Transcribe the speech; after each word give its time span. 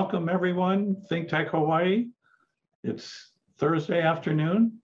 welcome 0.00 0.28
everyone, 0.28 0.94
Think 1.08 1.26
Tech 1.26 1.48
Hawaii. 1.48 2.08
It's 2.84 3.30
Thursday 3.56 4.02
afternoon, 4.02 4.78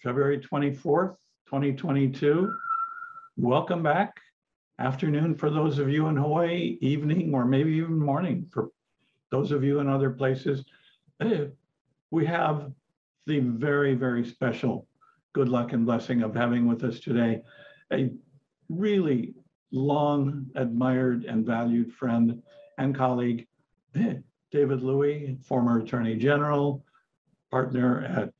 February 0.00 0.38
24th, 0.38 1.16
2022. 1.46 2.54
Welcome 3.36 3.82
back. 3.82 4.14
Afternoon 4.78 5.34
for 5.34 5.50
those 5.50 5.80
of 5.80 5.88
you 5.88 6.06
in 6.06 6.14
Hawaii, 6.14 6.78
evening 6.80 7.34
or 7.34 7.44
maybe 7.44 7.72
even 7.72 7.98
morning 7.98 8.46
for 8.52 8.68
those 9.32 9.50
of 9.50 9.64
you 9.64 9.80
in 9.80 9.88
other 9.88 10.10
places. 10.10 10.64
Eh, 11.20 11.46
We 12.12 12.24
have 12.26 12.70
the 13.26 13.40
very, 13.40 13.94
very 13.94 14.24
special 14.24 14.86
good 15.32 15.48
luck 15.48 15.72
and 15.72 15.84
blessing 15.84 16.22
of 16.22 16.36
having 16.36 16.68
with 16.68 16.84
us 16.84 17.00
today 17.00 17.42
a 17.92 18.12
really 18.68 19.34
long 19.72 20.46
admired 20.54 21.24
and 21.24 21.44
valued 21.44 21.92
friend 21.92 22.40
and 22.78 22.94
colleague, 22.94 23.48
David 23.94 24.82
Louie, 24.82 25.38
former 25.44 25.78
Attorney 25.80 26.16
General, 26.16 26.84
partner 27.50 28.02
at 28.04 28.32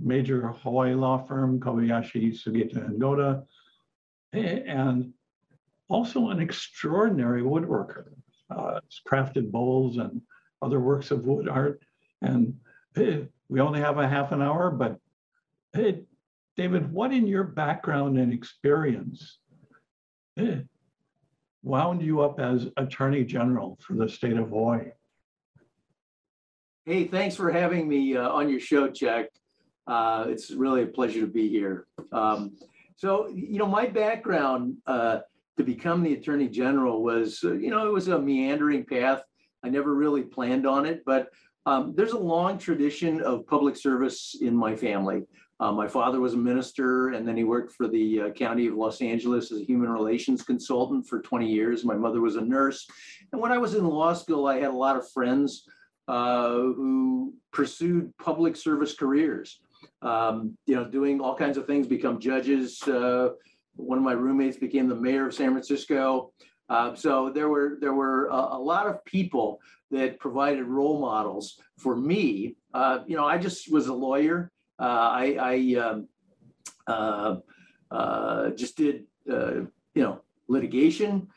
major 0.00 0.48
Hawaii 0.48 0.94
law 0.94 1.18
firm 1.18 1.60
Kobayashi 1.60 2.32
Sugita 2.32 2.84
and 2.84 3.00
Goda, 3.00 3.44
and 4.32 5.12
also 5.88 6.28
an 6.28 6.40
extraordinary 6.40 7.42
woodworker. 7.42 8.06
Uh, 8.48 8.80
crafted 9.08 9.50
bowls 9.50 9.96
and 9.96 10.20
other 10.62 10.78
works 10.78 11.10
of 11.10 11.24
wood 11.24 11.48
art. 11.48 11.82
And 12.22 12.54
we 13.48 13.60
only 13.60 13.80
have 13.80 13.98
a 13.98 14.08
half 14.08 14.32
an 14.32 14.42
hour, 14.42 14.70
but 14.70 14.98
David, 16.56 16.92
what 16.92 17.12
in 17.12 17.26
your 17.26 17.44
background 17.44 18.18
and 18.18 18.32
experience 18.32 19.38
wound 21.66 22.00
you 22.00 22.22
up 22.22 22.38
as 22.38 22.68
Attorney 22.76 23.24
General 23.24 23.76
for 23.80 23.94
the 23.94 24.08
state 24.08 24.36
of 24.36 24.50
Hawaii? 24.50 24.90
Hey, 26.84 27.04
thanks 27.08 27.34
for 27.34 27.50
having 27.50 27.88
me 27.88 28.16
uh, 28.16 28.28
on 28.28 28.48
your 28.48 28.60
show, 28.60 28.88
Chuck. 28.88 29.26
Uh, 29.88 30.26
it's 30.28 30.52
really 30.52 30.84
a 30.84 30.86
pleasure 30.86 31.20
to 31.20 31.26
be 31.26 31.48
here. 31.48 31.88
Um, 32.12 32.56
so, 32.94 33.26
you 33.28 33.58
know, 33.58 33.66
my 33.66 33.86
background 33.86 34.76
uh, 34.86 35.18
to 35.56 35.64
become 35.64 36.04
the 36.04 36.14
Attorney 36.14 36.48
General 36.48 37.02
was, 37.02 37.40
uh, 37.42 37.54
you 37.54 37.70
know, 37.70 37.84
it 37.84 37.92
was 37.92 38.06
a 38.06 38.18
meandering 38.18 38.84
path. 38.84 39.22
I 39.64 39.68
never 39.68 39.92
really 39.92 40.22
planned 40.22 40.68
on 40.68 40.86
it, 40.86 41.02
but 41.04 41.30
um, 41.66 41.94
there's 41.96 42.12
a 42.12 42.18
long 42.18 42.58
tradition 42.58 43.20
of 43.22 43.44
public 43.48 43.74
service 43.74 44.36
in 44.40 44.54
my 44.56 44.76
family. 44.76 45.24
Uh, 45.58 45.72
my 45.72 45.88
father 45.88 46.20
was 46.20 46.34
a 46.34 46.38
minister, 46.38 47.10
and 47.10 47.26
then 47.26 47.36
he 47.36 47.44
worked 47.44 47.72
for 47.72 47.88
the 47.88 48.20
uh, 48.20 48.30
County 48.30 48.66
of 48.66 48.74
Los 48.74 49.00
Angeles 49.00 49.50
as 49.50 49.60
a 49.60 49.64
human 49.64 49.88
relations 49.88 50.42
consultant 50.42 51.06
for 51.08 51.20
20 51.20 51.50
years. 51.50 51.84
My 51.84 51.94
mother 51.94 52.20
was 52.20 52.36
a 52.36 52.42
nurse. 52.42 52.86
And 53.32 53.40
when 53.40 53.52
I 53.52 53.58
was 53.58 53.74
in 53.74 53.86
law 53.86 54.12
school, 54.12 54.46
I 54.46 54.56
had 54.56 54.70
a 54.70 54.76
lot 54.76 54.96
of 54.96 55.10
friends 55.10 55.64
uh, 56.08 56.52
who 56.52 57.34
pursued 57.52 58.12
public 58.18 58.54
service 58.54 58.94
careers. 58.94 59.60
Um, 60.02 60.56
you 60.66 60.76
know, 60.76 60.84
doing 60.84 61.20
all 61.20 61.34
kinds 61.34 61.56
of 61.56 61.66
things, 61.66 61.86
become 61.86 62.20
judges. 62.20 62.82
Uh, 62.82 63.30
one 63.76 63.98
of 63.98 64.04
my 64.04 64.12
roommates 64.12 64.56
became 64.56 64.88
the 64.88 64.94
mayor 64.94 65.26
of 65.26 65.34
San 65.34 65.50
Francisco. 65.50 66.32
Uh, 66.68 66.94
so 66.94 67.30
there 67.30 67.48
were 67.48 67.78
there 67.80 67.94
were 67.94 68.26
a, 68.26 68.34
a, 68.34 68.58
lot 68.58 68.86
of 68.88 69.04
people 69.04 69.60
that 69.90 70.18
provided 70.18 70.64
role 70.64 71.00
models 71.00 71.60
for 71.78 71.94
me. 71.94 72.56
Uh, 72.74 73.00
you 73.06 73.16
know, 73.16 73.24
I 73.24 73.38
just 73.38 73.70
was 73.70 73.86
a 73.86 73.94
lawyer. 73.94 74.50
Uh, 74.78 74.82
I, 74.82 75.36
I 75.40 75.80
um, 75.80 76.08
uh, 76.86 77.36
uh, 77.90 78.50
just 78.50 78.76
did 78.76 79.04
you 79.26 79.70
know 79.94 80.20
litigation, 80.48 81.28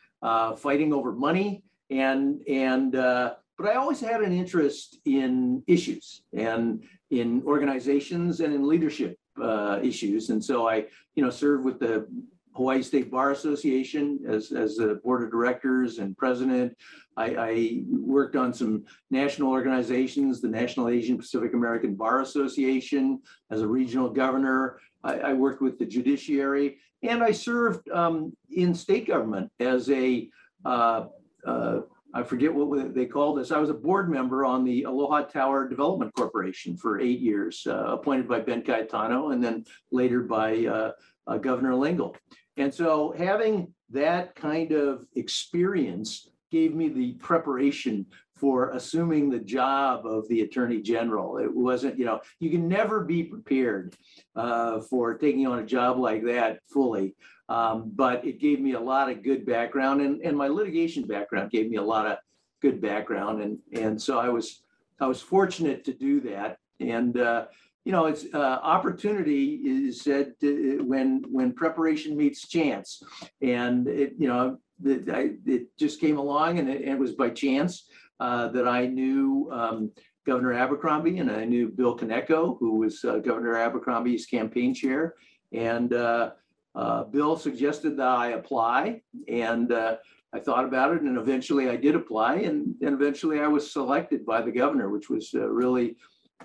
fighting 0.57 0.93
over 0.93 1.11
money, 1.11 1.63
and 1.89 2.41
and 2.47 2.91
but 2.91 3.67
I 3.67 3.75
always 3.75 3.99
had 3.99 4.21
an 4.21 4.31
interest 4.31 4.99
in 5.05 5.63
issues 5.67 6.21
and 6.33 6.83
in 7.11 7.43
organizations 7.45 8.39
and 8.39 8.53
in 8.53 8.65
leadership 8.65 9.17
uh, 9.41 9.79
issues. 9.83 10.29
And 10.29 10.43
so 10.43 10.67
I, 10.67 10.85
you 11.15 11.23
know, 11.23 11.29
served 11.29 11.65
with 11.65 11.79
the 11.79 12.07
Hawaii 12.55 12.81
State 12.81 13.11
Bar 13.11 13.31
Association 13.31 14.19
as, 14.27 14.51
as 14.51 14.79
a 14.79 14.95
board 14.95 15.23
of 15.23 15.31
directors 15.31 15.99
and 15.99 16.17
president. 16.17 16.75
I, 17.15 17.25
I, 17.35 17.81
worked 17.89 18.35
on 18.35 18.53
some 18.53 18.85
national 19.11 19.51
organizations, 19.51 20.41
the 20.41 20.47
National 20.47 20.89
Asian 20.89 21.17
Pacific 21.17 21.53
American 21.53 21.95
Bar 21.95 22.21
Association 22.21 23.21
as 23.51 23.61
a 23.61 23.67
regional 23.67 24.09
governor. 24.09 24.79
I, 25.03 25.19
I 25.19 25.33
worked 25.33 25.61
with 25.61 25.77
the 25.77 25.85
judiciary 25.85 26.77
and 27.03 27.23
I 27.23 27.31
served 27.31 27.89
um, 27.89 28.35
in 28.51 28.73
state 28.73 29.07
government 29.07 29.51
as 29.59 29.89
a 29.89 30.29
uh, 30.65 31.05
uh, 31.45 31.81
I 32.13 32.23
forget 32.23 32.53
what 32.53 32.95
they 32.95 33.05
called 33.05 33.37
this. 33.37 33.51
I 33.51 33.59
was 33.59 33.69
a 33.69 33.73
board 33.73 34.09
member 34.09 34.43
on 34.43 34.63
the 34.63 34.83
Aloha 34.83 35.23
Tower 35.23 35.67
Development 35.67 36.11
Corporation 36.15 36.75
for 36.75 36.99
eight 36.99 37.19
years, 37.19 37.67
uh, 37.67 37.93
appointed 37.93 38.27
by 38.27 38.39
Ben 38.39 38.63
Cayetano 38.63 39.29
and 39.29 39.43
then 39.43 39.63
later 39.91 40.21
by 40.21 40.65
uh, 40.65 40.91
uh, 41.27 41.37
Governor 41.37 41.75
Lingle. 41.75 42.15
And 42.57 42.73
so 42.73 43.13
having 43.17 43.73
that 43.91 44.35
kind 44.35 44.71
of 44.71 45.05
experience 45.15 46.29
gave 46.51 46.73
me 46.73 46.89
the 46.89 47.13
preparation 47.13 48.05
for 48.35 48.71
assuming 48.71 49.29
the 49.29 49.39
job 49.39 50.05
of 50.05 50.27
the 50.29 50.41
attorney 50.41 50.81
general. 50.81 51.37
It 51.37 51.53
wasn't, 51.53 51.99
you 51.99 52.05
know, 52.05 52.21
you 52.39 52.49
can 52.49 52.67
never 52.67 53.03
be 53.03 53.23
prepared 53.23 53.95
uh, 54.35 54.81
for 54.81 55.17
taking 55.17 55.45
on 55.45 55.59
a 55.59 55.65
job 55.65 55.99
like 55.99 56.23
that 56.25 56.59
fully. 56.71 57.15
Um, 57.49 57.91
but 57.95 58.25
it 58.25 58.39
gave 58.39 58.61
me 58.61 58.73
a 58.73 58.79
lot 58.79 59.09
of 59.09 59.23
good 59.23 59.45
background 59.45 60.01
and, 60.01 60.21
and 60.21 60.37
my 60.37 60.47
litigation 60.47 61.05
background 61.05 61.51
gave 61.51 61.69
me 61.69 61.77
a 61.77 61.83
lot 61.83 62.05
of 62.05 62.17
good 62.61 62.79
background. 62.79 63.41
And, 63.41 63.57
and 63.73 64.01
so 64.01 64.19
I 64.19 64.29
was, 64.29 64.61
I 64.99 65.07
was 65.07 65.21
fortunate 65.21 65.83
to 65.85 65.93
do 65.93 66.21
that. 66.21 66.57
And, 66.79 67.17
uh, 67.19 67.45
you 67.85 67.91
know, 67.91 68.05
it's 68.05 68.25
uh, 68.33 68.59
opportunity 68.61 69.55
is 69.55 70.01
said 70.01 70.33
to, 70.41 70.83
when, 70.85 71.23
when 71.31 71.53
preparation 71.53 72.17
meets 72.17 72.47
chance. 72.47 73.01
And 73.41 73.87
it, 73.87 74.13
you 74.17 74.27
know, 74.27 74.59
I, 74.85 75.31
it 75.45 75.75
just 75.77 75.99
came 75.99 76.17
along 76.17 76.59
and 76.59 76.69
it, 76.69 76.81
it 76.81 76.99
was 76.99 77.13
by 77.13 77.29
chance 77.29 77.87
uh, 78.19 78.49
that 78.49 78.67
I 78.67 78.85
knew 78.85 79.49
um, 79.51 79.91
Governor 80.25 80.53
Abercrombie 80.53 81.19
and 81.19 81.31
I 81.31 81.45
knew 81.45 81.69
Bill 81.69 81.97
Kaneko, 81.97 82.57
who 82.59 82.77
was 82.77 83.03
uh, 83.03 83.17
Governor 83.17 83.55
Abercrombie's 83.55 84.25
campaign 84.25 84.73
chair. 84.73 85.15
And 85.53 85.93
uh, 85.93 86.31
uh, 86.75 87.05
Bill 87.05 87.37
suggested 87.37 87.97
that 87.97 88.07
I 88.07 88.31
apply 88.31 89.01
and 89.27 89.71
uh, 89.71 89.97
I 90.33 90.39
thought 90.39 90.65
about 90.65 90.93
it 90.93 91.01
and 91.01 91.17
eventually 91.17 91.69
I 91.69 91.75
did 91.75 91.95
apply 91.95 92.35
and, 92.35 92.75
and 92.81 92.93
eventually 92.93 93.39
I 93.39 93.47
was 93.47 93.71
selected 93.71 94.25
by 94.25 94.41
the 94.41 94.51
governor, 94.51 94.89
which 94.89 95.09
was 95.09 95.31
uh, 95.33 95.47
really 95.49 95.97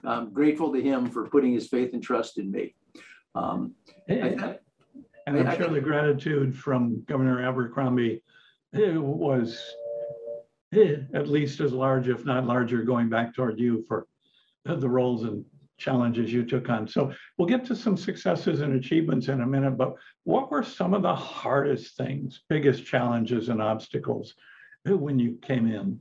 um, 0.03 0.32
grateful 0.32 0.72
to 0.72 0.81
him 0.81 1.10
for 1.10 1.28
putting 1.28 1.53
his 1.53 1.69
faith 1.69 1.93
and 1.93 2.03
trust 2.03 2.38
in 2.38 2.50
me. 2.50 2.75
Um, 3.34 3.75
and, 4.09 4.59
and 5.27 5.49
I'm 5.49 5.56
sure 5.56 5.69
the 5.69 5.81
gratitude 5.81 6.56
from 6.56 7.03
Governor 7.05 7.47
Abercrombie 7.47 8.22
was 8.72 9.62
at 10.73 11.29
least 11.29 11.61
as 11.61 11.73
large, 11.73 12.08
if 12.08 12.25
not 12.25 12.46
larger, 12.46 12.82
going 12.82 13.08
back 13.08 13.35
toward 13.35 13.58
you 13.58 13.85
for 13.87 14.06
the 14.64 14.88
roles 14.88 15.25
and 15.25 15.44
challenges 15.76 16.32
you 16.32 16.44
took 16.44 16.69
on. 16.69 16.87
So 16.87 17.12
we'll 17.37 17.49
get 17.49 17.64
to 17.67 17.76
some 17.76 17.96
successes 17.96 18.61
and 18.61 18.75
achievements 18.75 19.29
in 19.29 19.41
a 19.41 19.46
minute, 19.46 19.76
but 19.76 19.94
what 20.25 20.50
were 20.50 20.62
some 20.62 20.94
of 20.94 21.02
the 21.02 21.14
hardest 21.14 21.96
things, 21.96 22.43
biggest 22.49 22.85
challenges 22.87 23.49
and 23.49 23.61
obstacles 23.61 24.35
when 24.85 25.19
you 25.19 25.38
came 25.43 25.67
in? 25.67 26.00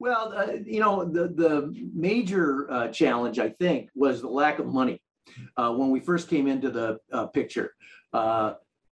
Well, 0.00 0.32
uh, 0.36 0.52
you 0.64 0.80
know, 0.80 1.04
the, 1.04 1.28
the 1.28 1.74
major 1.92 2.70
uh, 2.70 2.88
challenge, 2.88 3.38
I 3.38 3.48
think, 3.48 3.90
was 3.94 4.20
the 4.20 4.28
lack 4.28 4.58
of 4.60 4.66
money 4.66 5.02
uh, 5.56 5.72
when 5.72 5.90
we 5.90 6.00
first 6.00 6.28
came 6.28 6.46
into 6.46 6.70
the 6.70 6.98
uh, 7.12 7.26
picture. 7.26 7.74
Uh, 8.12 8.54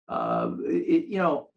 uh, 0.09 0.51
it, 0.65 1.07
you 1.07 1.19
know, 1.19 1.49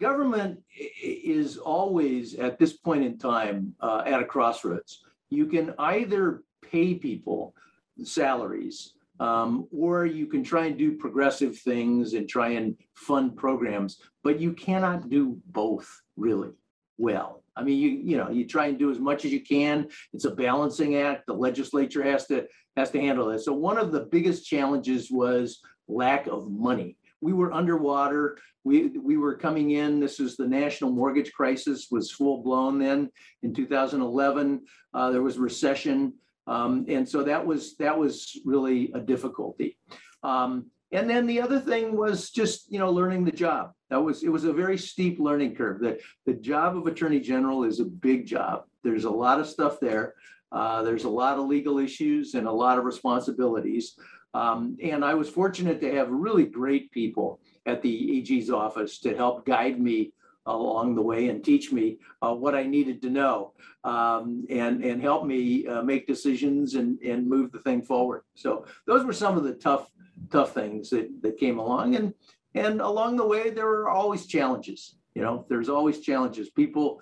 government 0.00 0.60
is 1.02 1.56
always 1.58 2.34
at 2.36 2.58
this 2.58 2.74
point 2.74 3.04
in 3.04 3.18
time 3.18 3.74
at 3.82 4.20
a 4.20 4.24
crossroads. 4.24 5.02
You 5.30 5.46
can 5.46 5.74
either 5.78 6.42
pay 6.70 6.94
people 6.94 7.54
salaries. 8.02 8.94
Um, 9.20 9.68
or 9.70 10.04
you 10.04 10.26
can 10.26 10.42
try 10.42 10.66
and 10.66 10.76
do 10.76 10.96
progressive 10.96 11.56
things 11.56 12.14
and 12.14 12.28
try 12.28 12.48
and 12.48 12.76
fund 12.94 13.36
programs, 13.36 14.00
but 14.24 14.40
you 14.40 14.52
cannot 14.52 15.10
do 15.10 15.40
both 15.46 16.02
really 16.16 16.50
well. 16.98 17.41
I 17.56 17.62
mean, 17.62 17.78
you 17.78 17.90
you 17.90 18.16
know, 18.16 18.30
you 18.30 18.46
try 18.46 18.66
and 18.66 18.78
do 18.78 18.90
as 18.90 18.98
much 18.98 19.24
as 19.24 19.32
you 19.32 19.40
can. 19.40 19.88
It's 20.12 20.24
a 20.24 20.34
balancing 20.34 20.96
act. 20.96 21.26
The 21.26 21.34
legislature 21.34 22.02
has 22.02 22.26
to 22.26 22.46
has 22.76 22.90
to 22.92 23.00
handle 23.00 23.28
this. 23.28 23.44
So 23.44 23.52
one 23.52 23.78
of 23.78 23.92
the 23.92 24.06
biggest 24.10 24.46
challenges 24.46 25.10
was 25.10 25.60
lack 25.88 26.26
of 26.26 26.50
money. 26.50 26.96
We 27.20 27.32
were 27.32 27.52
underwater. 27.52 28.38
We 28.64 28.88
we 28.88 29.16
were 29.16 29.36
coming 29.36 29.72
in. 29.72 30.00
This 30.00 30.18
is 30.20 30.36
the 30.36 30.46
national 30.46 30.92
mortgage 30.92 31.32
crisis 31.32 31.88
was 31.90 32.10
full 32.10 32.42
blown 32.42 32.78
then 32.78 33.10
in 33.42 33.54
2011. 33.54 34.62
Uh, 34.94 35.10
there 35.10 35.22
was 35.22 35.38
recession. 35.38 36.14
Um, 36.46 36.86
and 36.88 37.08
so 37.08 37.22
that 37.22 37.44
was 37.44 37.76
that 37.76 37.96
was 37.96 38.40
really 38.44 38.90
a 38.94 39.00
difficulty. 39.00 39.78
Um, 40.22 40.66
and 40.92 41.08
then 41.08 41.26
the 41.26 41.40
other 41.40 41.58
thing 41.58 41.96
was 41.96 42.30
just 42.30 42.70
you 42.70 42.78
know 42.78 42.90
learning 42.90 43.24
the 43.24 43.32
job. 43.32 43.72
That 43.90 44.00
was 44.00 44.22
it 44.22 44.28
was 44.28 44.44
a 44.44 44.52
very 44.52 44.78
steep 44.78 45.18
learning 45.18 45.54
curve. 45.56 45.80
That 45.80 46.00
the 46.26 46.34
job 46.34 46.76
of 46.76 46.86
attorney 46.86 47.20
general 47.20 47.64
is 47.64 47.80
a 47.80 47.84
big 47.84 48.26
job. 48.26 48.64
There's 48.84 49.04
a 49.04 49.10
lot 49.10 49.40
of 49.40 49.46
stuff 49.46 49.80
there. 49.80 50.14
Uh, 50.50 50.82
there's 50.82 51.04
a 51.04 51.08
lot 51.08 51.38
of 51.38 51.46
legal 51.46 51.78
issues 51.78 52.34
and 52.34 52.46
a 52.46 52.52
lot 52.52 52.78
of 52.78 52.84
responsibilities. 52.84 53.94
Um, 54.34 54.76
and 54.82 55.04
I 55.04 55.14
was 55.14 55.28
fortunate 55.28 55.80
to 55.80 55.94
have 55.94 56.10
really 56.10 56.44
great 56.44 56.90
people 56.90 57.40
at 57.66 57.82
the 57.82 58.18
AG's 58.18 58.50
office 58.50 58.98
to 59.00 59.16
help 59.16 59.46
guide 59.46 59.80
me 59.80 60.12
along 60.46 60.94
the 60.94 61.02
way 61.02 61.28
and 61.28 61.44
teach 61.44 61.72
me 61.72 61.98
uh, 62.20 62.34
what 62.34 62.54
I 62.54 62.64
needed 62.64 63.00
to 63.02 63.10
know 63.10 63.52
um, 63.84 64.44
and, 64.50 64.82
and 64.82 65.00
help 65.00 65.24
me 65.24 65.66
uh, 65.66 65.82
make 65.82 66.06
decisions 66.06 66.74
and, 66.74 66.98
and 67.00 67.28
move 67.28 67.52
the 67.52 67.60
thing 67.60 67.82
forward. 67.82 68.22
So 68.34 68.66
those 68.86 69.04
were 69.04 69.12
some 69.12 69.36
of 69.36 69.44
the 69.44 69.54
tough, 69.54 69.88
tough 70.32 70.52
things 70.52 70.90
that, 70.90 71.08
that 71.22 71.38
came 71.38 71.58
along. 71.58 71.94
And, 71.94 72.14
and 72.54 72.80
along 72.80 73.16
the 73.16 73.26
way, 73.26 73.50
there 73.50 73.66
were 73.66 73.88
always 73.88 74.26
challenges. 74.26 74.96
You 75.14 75.22
know, 75.22 75.46
there's 75.48 75.68
always 75.68 76.00
challenges. 76.00 76.50
People, 76.50 77.00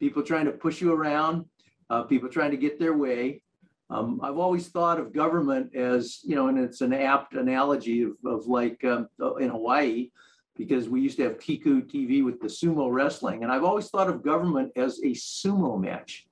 people 0.00 0.22
trying 0.22 0.46
to 0.46 0.52
push 0.52 0.80
you 0.80 0.92
around, 0.92 1.44
uh, 1.90 2.02
people 2.04 2.28
trying 2.28 2.50
to 2.50 2.56
get 2.56 2.78
their 2.78 2.96
way. 2.96 3.42
Um, 3.90 4.20
I've 4.22 4.38
always 4.38 4.68
thought 4.68 5.00
of 5.00 5.12
government 5.12 5.74
as, 5.74 6.20
you 6.24 6.36
know, 6.36 6.48
and 6.48 6.58
it's 6.58 6.80
an 6.80 6.92
apt 6.92 7.34
analogy 7.34 8.02
of, 8.02 8.12
of 8.24 8.46
like 8.46 8.82
um, 8.84 9.08
in 9.40 9.50
Hawaii, 9.50 10.10
because 10.56 10.88
we 10.88 11.00
used 11.00 11.16
to 11.16 11.24
have 11.24 11.40
Kiku 11.40 11.82
TV 11.82 12.24
with 12.24 12.40
the 12.40 12.46
sumo 12.46 12.90
wrestling. 12.90 13.42
And 13.42 13.52
I've 13.52 13.64
always 13.64 13.88
thought 13.88 14.08
of 14.08 14.22
government 14.22 14.72
as 14.76 14.98
a 15.00 15.08
sumo 15.08 15.80
match. 15.80 16.26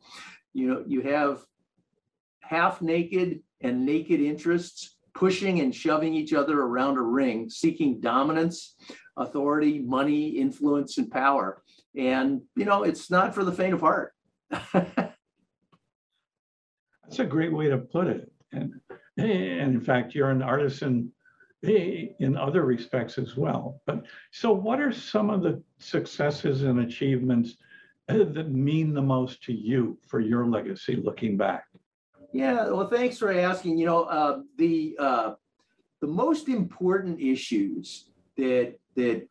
You 0.54 0.68
know, 0.68 0.84
you 0.86 1.02
have 1.02 1.40
half 2.40 2.80
naked 2.80 3.40
and 3.60 3.84
naked 3.84 4.20
interests 4.20 4.97
pushing 5.18 5.58
and 5.58 5.74
shoving 5.74 6.14
each 6.14 6.32
other 6.32 6.60
around 6.60 6.96
a 6.96 7.02
ring, 7.02 7.50
seeking 7.50 8.00
dominance, 8.00 8.76
authority, 9.16 9.80
money, 9.80 10.28
influence, 10.28 10.96
and 10.96 11.10
power. 11.10 11.60
And, 11.96 12.42
you 12.54 12.64
know, 12.64 12.84
it's 12.84 13.10
not 13.10 13.34
for 13.34 13.42
the 13.42 13.50
faint 13.50 13.74
of 13.74 13.80
heart. 13.80 14.12
That's 14.72 15.10
a 17.18 17.24
great 17.24 17.52
way 17.52 17.68
to 17.68 17.78
put 17.78 18.06
it. 18.06 18.30
And, 18.52 18.74
and 19.16 19.74
in 19.74 19.80
fact, 19.80 20.14
you're 20.14 20.30
an 20.30 20.40
artisan 20.40 21.10
eh, 21.64 22.06
in 22.20 22.36
other 22.36 22.64
respects 22.64 23.18
as 23.18 23.36
well. 23.36 23.82
But 23.86 24.04
so 24.30 24.52
what 24.52 24.80
are 24.80 24.92
some 24.92 25.30
of 25.30 25.42
the 25.42 25.60
successes 25.80 26.62
and 26.62 26.78
achievements 26.78 27.56
eh, 28.08 28.18
that 28.18 28.52
mean 28.52 28.94
the 28.94 29.02
most 29.02 29.42
to 29.44 29.52
you 29.52 29.98
for 30.06 30.20
your 30.20 30.46
legacy 30.46 30.94
looking 30.94 31.36
back? 31.36 31.64
Yeah, 32.32 32.68
well, 32.68 32.88
thanks 32.88 33.18
for 33.18 33.32
asking. 33.32 33.78
You 33.78 33.86
know, 33.86 34.02
uh, 34.04 34.40
the 34.56 34.96
uh, 34.98 35.32
the 36.00 36.06
most 36.06 36.48
important 36.48 37.20
issues 37.20 38.10
that 38.36 38.74
that 38.96 39.26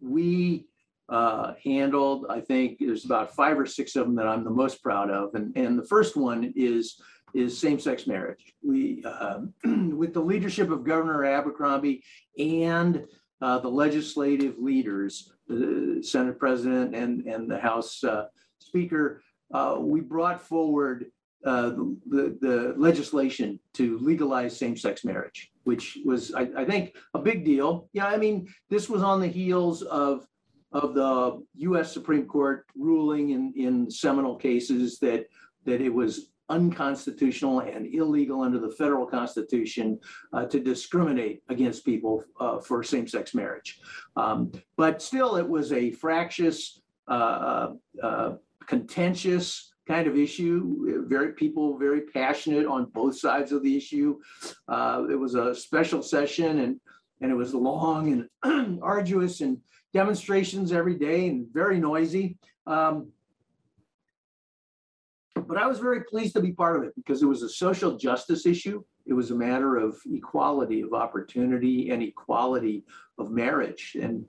we 0.00 0.66
uh, 1.08 1.54
handled, 1.64 2.26
I 2.28 2.40
think 2.40 2.78
there's 2.78 3.04
about 3.04 3.34
five 3.34 3.58
or 3.58 3.66
six 3.66 3.96
of 3.96 4.06
them 4.06 4.16
that 4.16 4.28
I'm 4.28 4.44
the 4.44 4.50
most 4.50 4.82
proud 4.82 5.10
of, 5.10 5.34
and 5.34 5.56
and 5.56 5.78
the 5.78 5.86
first 5.86 6.16
one 6.16 6.52
is 6.56 7.00
is 7.32 7.56
same-sex 7.56 8.08
marriage. 8.08 8.54
We, 8.60 9.04
uh, 9.04 9.42
with 9.64 10.12
the 10.12 10.20
leadership 10.20 10.70
of 10.70 10.82
Governor 10.82 11.24
Abercrombie 11.24 12.02
and 12.36 13.04
uh, 13.40 13.60
the 13.60 13.68
legislative 13.68 14.58
leaders, 14.58 15.32
the 15.46 16.02
Senate 16.02 16.38
President 16.38 16.94
and 16.94 17.26
and 17.26 17.50
the 17.50 17.58
House 17.58 18.04
uh, 18.04 18.26
Speaker, 18.58 19.22
uh, 19.54 19.76
we 19.78 20.00
brought 20.00 20.42
forward 20.42 21.06
uh, 21.44 21.70
the, 22.06 22.36
the 22.40 22.74
legislation 22.76 23.58
to 23.74 23.98
legalize 23.98 24.56
same-sex 24.56 25.04
marriage, 25.04 25.50
which 25.64 25.98
was, 26.04 26.34
I, 26.34 26.48
I 26.56 26.64
think, 26.64 26.96
a 27.14 27.18
big 27.18 27.44
deal. 27.44 27.88
Yeah, 27.92 28.06
I 28.06 28.16
mean, 28.16 28.48
this 28.68 28.90
was 28.90 29.02
on 29.02 29.20
the 29.20 29.26
heels 29.26 29.82
of, 29.82 30.26
of 30.72 30.94
the 30.94 31.42
US 31.70 31.92
Supreme 31.92 32.26
Court 32.26 32.66
ruling 32.76 33.30
in, 33.30 33.54
in 33.56 33.90
seminal 33.90 34.36
cases 34.36 34.98
that, 34.98 35.26
that 35.64 35.80
it 35.80 35.92
was 35.92 36.30
unconstitutional 36.50 37.60
and 37.60 37.86
illegal 37.94 38.42
under 38.42 38.58
the 38.58 38.72
federal 38.72 39.06
constitution 39.06 39.98
uh, 40.32 40.44
to 40.44 40.60
discriminate 40.60 41.42
against 41.48 41.84
people 41.84 42.22
uh, 42.40 42.58
for 42.60 42.82
same-sex 42.82 43.34
marriage. 43.34 43.80
Um, 44.16 44.52
but 44.76 45.00
still, 45.00 45.36
it 45.36 45.48
was 45.48 45.72
a 45.72 45.92
fractious, 45.92 46.82
uh, 47.08 47.68
uh 48.02 48.32
contentious, 48.66 49.69
kind 49.90 50.06
of 50.06 50.16
issue. 50.16 51.04
Very 51.08 51.32
people 51.32 51.76
very 51.76 52.02
passionate 52.02 52.64
on 52.64 52.84
both 52.94 53.18
sides 53.18 53.50
of 53.50 53.62
the 53.64 53.76
issue. 53.76 54.20
Uh, 54.68 55.06
it 55.10 55.16
was 55.16 55.34
a 55.34 55.52
special 55.54 56.00
session 56.00 56.60
and 56.60 56.80
and 57.20 57.30
it 57.30 57.34
was 57.34 57.52
long 57.52 58.26
and 58.44 58.80
arduous 58.82 59.40
and 59.40 59.58
demonstrations 59.92 60.72
every 60.72 60.94
day 60.94 61.28
and 61.28 61.46
very 61.52 61.78
noisy. 61.78 62.38
Um, 62.66 63.10
but 65.34 65.58
I 65.58 65.66
was 65.66 65.80
very 65.80 66.04
pleased 66.04 66.34
to 66.36 66.40
be 66.40 66.52
part 66.52 66.76
of 66.76 66.84
it 66.84 66.94
because 66.94 67.22
it 67.22 67.26
was 67.26 67.42
a 67.42 67.48
social 67.48 67.96
justice 67.98 68.46
issue. 68.46 68.82
It 69.06 69.12
was 69.12 69.32
a 69.32 69.34
matter 69.34 69.76
of 69.76 69.98
equality 70.06 70.82
of 70.82 70.94
opportunity 70.94 71.90
and 71.90 72.00
equality 72.00 72.84
of 73.18 73.32
marriage. 73.32 73.96
And 74.00 74.24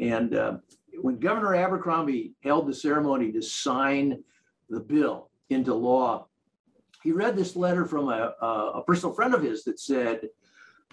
and 0.00 0.34
uh, 0.34 0.56
when 1.00 1.20
Governor 1.20 1.54
Abercrombie 1.54 2.32
held 2.42 2.66
the 2.66 2.74
ceremony 2.74 3.30
to 3.32 3.40
sign 3.40 4.24
the 4.68 4.80
bill 4.80 5.30
into 5.50 5.74
law, 5.74 6.26
he 7.02 7.12
read 7.12 7.36
this 7.36 7.54
letter 7.54 7.84
from 7.84 8.08
a, 8.08 8.34
a, 8.40 8.82
personal 8.86 9.14
friend 9.14 9.34
of 9.34 9.42
his 9.42 9.64
that 9.64 9.78
said, 9.78 10.28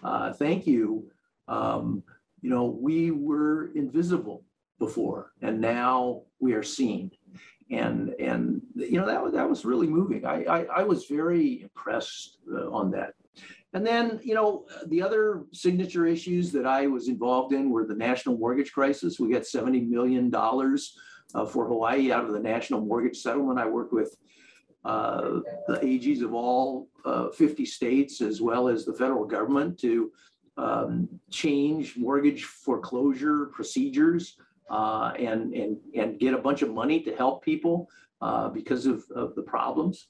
uh, 0.03 0.33
thank 0.33 0.67
you. 0.67 1.09
Um, 1.47 2.03
you 2.41 2.49
know, 2.49 2.65
we 2.65 3.11
were 3.11 3.71
invisible 3.73 4.43
before 4.79 5.31
and 5.41 5.59
now 5.59 6.23
we 6.39 6.53
are 6.53 6.63
seen. 6.63 7.11
And, 7.71 8.09
and 8.19 8.61
you 8.75 8.99
know, 8.99 9.07
that 9.07 9.23
was, 9.23 9.33
that 9.33 9.49
was 9.49 9.65
really 9.65 9.87
moving. 9.87 10.25
I, 10.25 10.43
I, 10.43 10.65
I 10.65 10.83
was 10.83 11.05
very 11.05 11.61
impressed 11.63 12.37
uh, 12.53 12.69
on 12.69 12.91
that. 12.91 13.13
And 13.73 13.85
then, 13.85 14.19
you 14.23 14.35
know, 14.35 14.65
the 14.87 15.01
other 15.01 15.45
signature 15.51 16.05
issues 16.05 16.51
that 16.51 16.67
I 16.67 16.85
was 16.85 17.07
involved 17.07 17.53
in 17.53 17.71
were 17.71 17.85
the 17.85 17.95
national 17.95 18.37
mortgage 18.37 18.71
crisis. 18.71 19.19
We 19.19 19.31
got 19.31 19.43
$70 19.43 19.87
million 19.87 20.31
uh, 21.33 21.45
for 21.45 21.67
Hawaii 21.67 22.11
out 22.11 22.25
of 22.25 22.33
the 22.33 22.39
National 22.39 22.81
Mortgage 22.81 23.17
Settlement. 23.17 23.59
I 23.59 23.65
work 23.65 23.91
with 23.91 24.15
uh, 24.85 25.39
the 25.67 25.75
AGs 25.77 26.21
of 26.21 26.33
all 26.33 26.89
uh, 27.05 27.29
50 27.29 27.65
states 27.65 28.21
as 28.21 28.41
well 28.41 28.67
as 28.67 28.85
the 28.85 28.93
federal 28.93 29.25
government 29.25 29.79
to 29.79 30.11
um, 30.57 31.07
change 31.31 31.97
mortgage 31.97 32.43
foreclosure 32.43 33.47
procedures 33.47 34.37
uh, 34.69 35.13
and, 35.17 35.53
and, 35.53 35.77
and 35.95 36.19
get 36.19 36.33
a 36.33 36.37
bunch 36.37 36.61
of 36.61 36.73
money 36.73 37.01
to 37.01 37.15
help 37.15 37.43
people 37.43 37.89
uh, 38.21 38.49
because 38.49 38.85
of, 38.85 39.03
of 39.15 39.35
the 39.35 39.41
problems. 39.41 40.07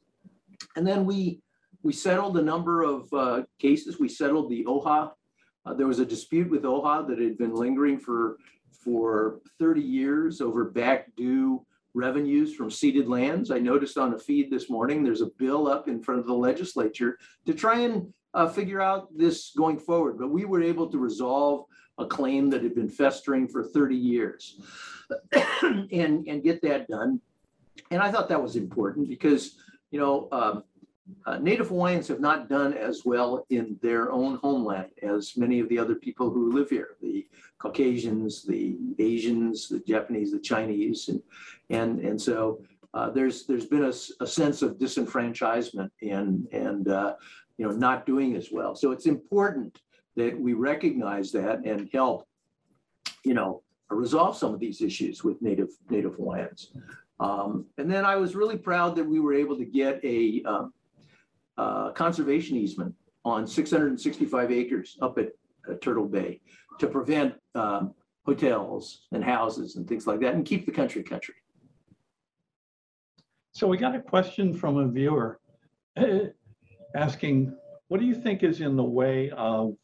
And 0.75 0.85
then 0.85 1.05
we, 1.05 1.41
we 1.83 1.93
settled 1.93 2.37
a 2.37 2.41
number 2.41 2.83
of 2.83 3.13
uh, 3.13 3.43
cases. 3.59 3.99
We 3.99 4.09
settled 4.09 4.49
the 4.49 4.65
OHA. 4.65 5.11
there 5.77 5.87
was 5.87 5.99
a 5.99 6.05
dispute 6.05 6.49
with 6.49 6.63
OHA 6.63 7.07
that 7.07 7.19
had 7.19 7.37
been 7.37 7.55
lingering 7.55 7.99
for 7.99 8.37
for 8.73 9.39
30 9.59 9.81
years 9.81 10.41
over 10.41 10.65
back 10.65 11.15
due 11.15 11.65
revenues 11.93 12.55
from 12.55 12.71
ceded 12.71 13.07
lands. 13.07 13.51
I 13.51 13.59
noticed 13.59 13.97
on 13.97 14.13
a 14.13 14.17
feed 14.19 14.49
this 14.49 14.69
morning, 14.69 15.03
there's 15.03 15.21
a 15.21 15.31
bill 15.37 15.67
up 15.67 15.87
in 15.87 16.01
front 16.01 16.19
of 16.19 16.25
the 16.25 16.33
legislature 16.33 17.17
to 17.45 17.53
try 17.53 17.81
and 17.81 18.11
uh, 18.33 18.47
figure 18.47 18.81
out 18.81 19.15
this 19.15 19.51
going 19.55 19.79
forward. 19.79 20.17
But 20.17 20.29
we 20.29 20.45
were 20.45 20.61
able 20.61 20.89
to 20.89 20.97
resolve 20.97 21.65
a 21.97 22.05
claim 22.05 22.49
that 22.49 22.63
had 22.63 22.73
been 22.73 22.89
festering 22.89 23.47
for 23.47 23.63
30 23.63 23.95
years 23.95 24.59
and, 25.61 26.27
and 26.27 26.43
get 26.43 26.61
that 26.63 26.87
done. 26.87 27.21
And 27.91 28.01
I 28.01 28.11
thought 28.11 28.29
that 28.29 28.41
was 28.41 28.55
important 28.55 29.07
because, 29.07 29.57
you 29.91 29.99
know, 29.99 30.27
um, 30.31 30.63
uh, 31.25 31.37
Native 31.37 31.69
Hawaiians 31.69 32.07
have 32.07 32.19
not 32.19 32.49
done 32.49 32.73
as 32.73 33.03
well 33.05 33.45
in 33.49 33.77
their 33.81 34.11
own 34.11 34.37
homeland 34.37 34.89
as 35.01 35.35
many 35.35 35.59
of 35.59 35.67
the 35.69 35.79
other 35.79 35.95
people 35.95 36.29
who 36.29 36.51
live 36.51 36.69
here, 36.69 36.95
the 37.01 37.27
Caucasians, 37.57 38.43
the 38.43 38.77
Asians, 38.99 39.67
the 39.67 39.79
Japanese, 39.79 40.31
the 40.31 40.39
Chinese. 40.39 41.09
And, 41.09 41.21
and, 41.69 41.99
and 41.99 42.21
so 42.21 42.61
uh, 42.93 43.09
there's, 43.09 43.45
there's 43.45 43.65
been 43.65 43.85
a, 43.85 43.93
a, 44.23 44.27
sense 44.27 44.61
of 44.61 44.77
disenfranchisement 44.77 45.89
and, 46.01 46.47
and 46.51 46.87
uh, 46.87 47.15
you 47.57 47.67
know, 47.67 47.73
not 47.73 48.05
doing 48.05 48.35
as 48.35 48.49
well. 48.51 48.75
So 48.75 48.91
it's 48.91 49.05
important 49.05 49.79
that 50.15 50.39
we 50.39 50.53
recognize 50.53 51.31
that 51.31 51.65
and 51.65 51.89
help, 51.91 52.27
you 53.25 53.33
know, 53.33 53.63
resolve 53.89 54.37
some 54.37 54.53
of 54.53 54.59
these 54.59 54.81
issues 54.81 55.23
with 55.23 55.41
Native, 55.41 55.69
Native 55.89 56.15
Hawaiians. 56.15 56.71
Um, 57.19 57.65
and 57.77 57.91
then 57.91 58.05
I 58.05 58.15
was 58.15 58.35
really 58.35 58.57
proud 58.57 58.95
that 58.95 59.03
we 59.05 59.19
were 59.19 59.33
able 59.33 59.57
to 59.57 59.65
get 59.65 60.03
a, 60.03 60.43
um, 60.43 60.73
uh, 61.57 61.91
conservation 61.91 62.57
easement 62.57 62.93
on 63.25 63.47
665 63.47 64.51
acres 64.51 64.97
up 65.01 65.17
at 65.17 65.29
uh, 65.69 65.75
Turtle 65.81 66.07
Bay 66.07 66.41
to 66.79 66.87
prevent 66.87 67.35
um, 67.55 67.93
hotels 68.25 69.07
and 69.11 69.23
houses 69.23 69.75
and 69.75 69.87
things 69.87 70.07
like 70.07 70.19
that 70.21 70.33
and 70.33 70.45
keep 70.45 70.65
the 70.65 70.71
country 70.71 71.03
country. 71.03 71.35
So 73.51 73.67
we 73.67 73.77
got 73.77 73.95
a 73.95 74.01
question 74.01 74.53
from 74.53 74.77
a 74.77 74.87
viewer 74.87 75.39
uh, 75.95 76.29
asking, 76.95 77.55
what 77.87 77.99
do 77.99 78.05
you 78.05 78.15
think 78.15 78.43
is 78.43 78.61
in 78.61 78.75
the 78.75 78.83
way 78.83 79.29
of 79.31 79.75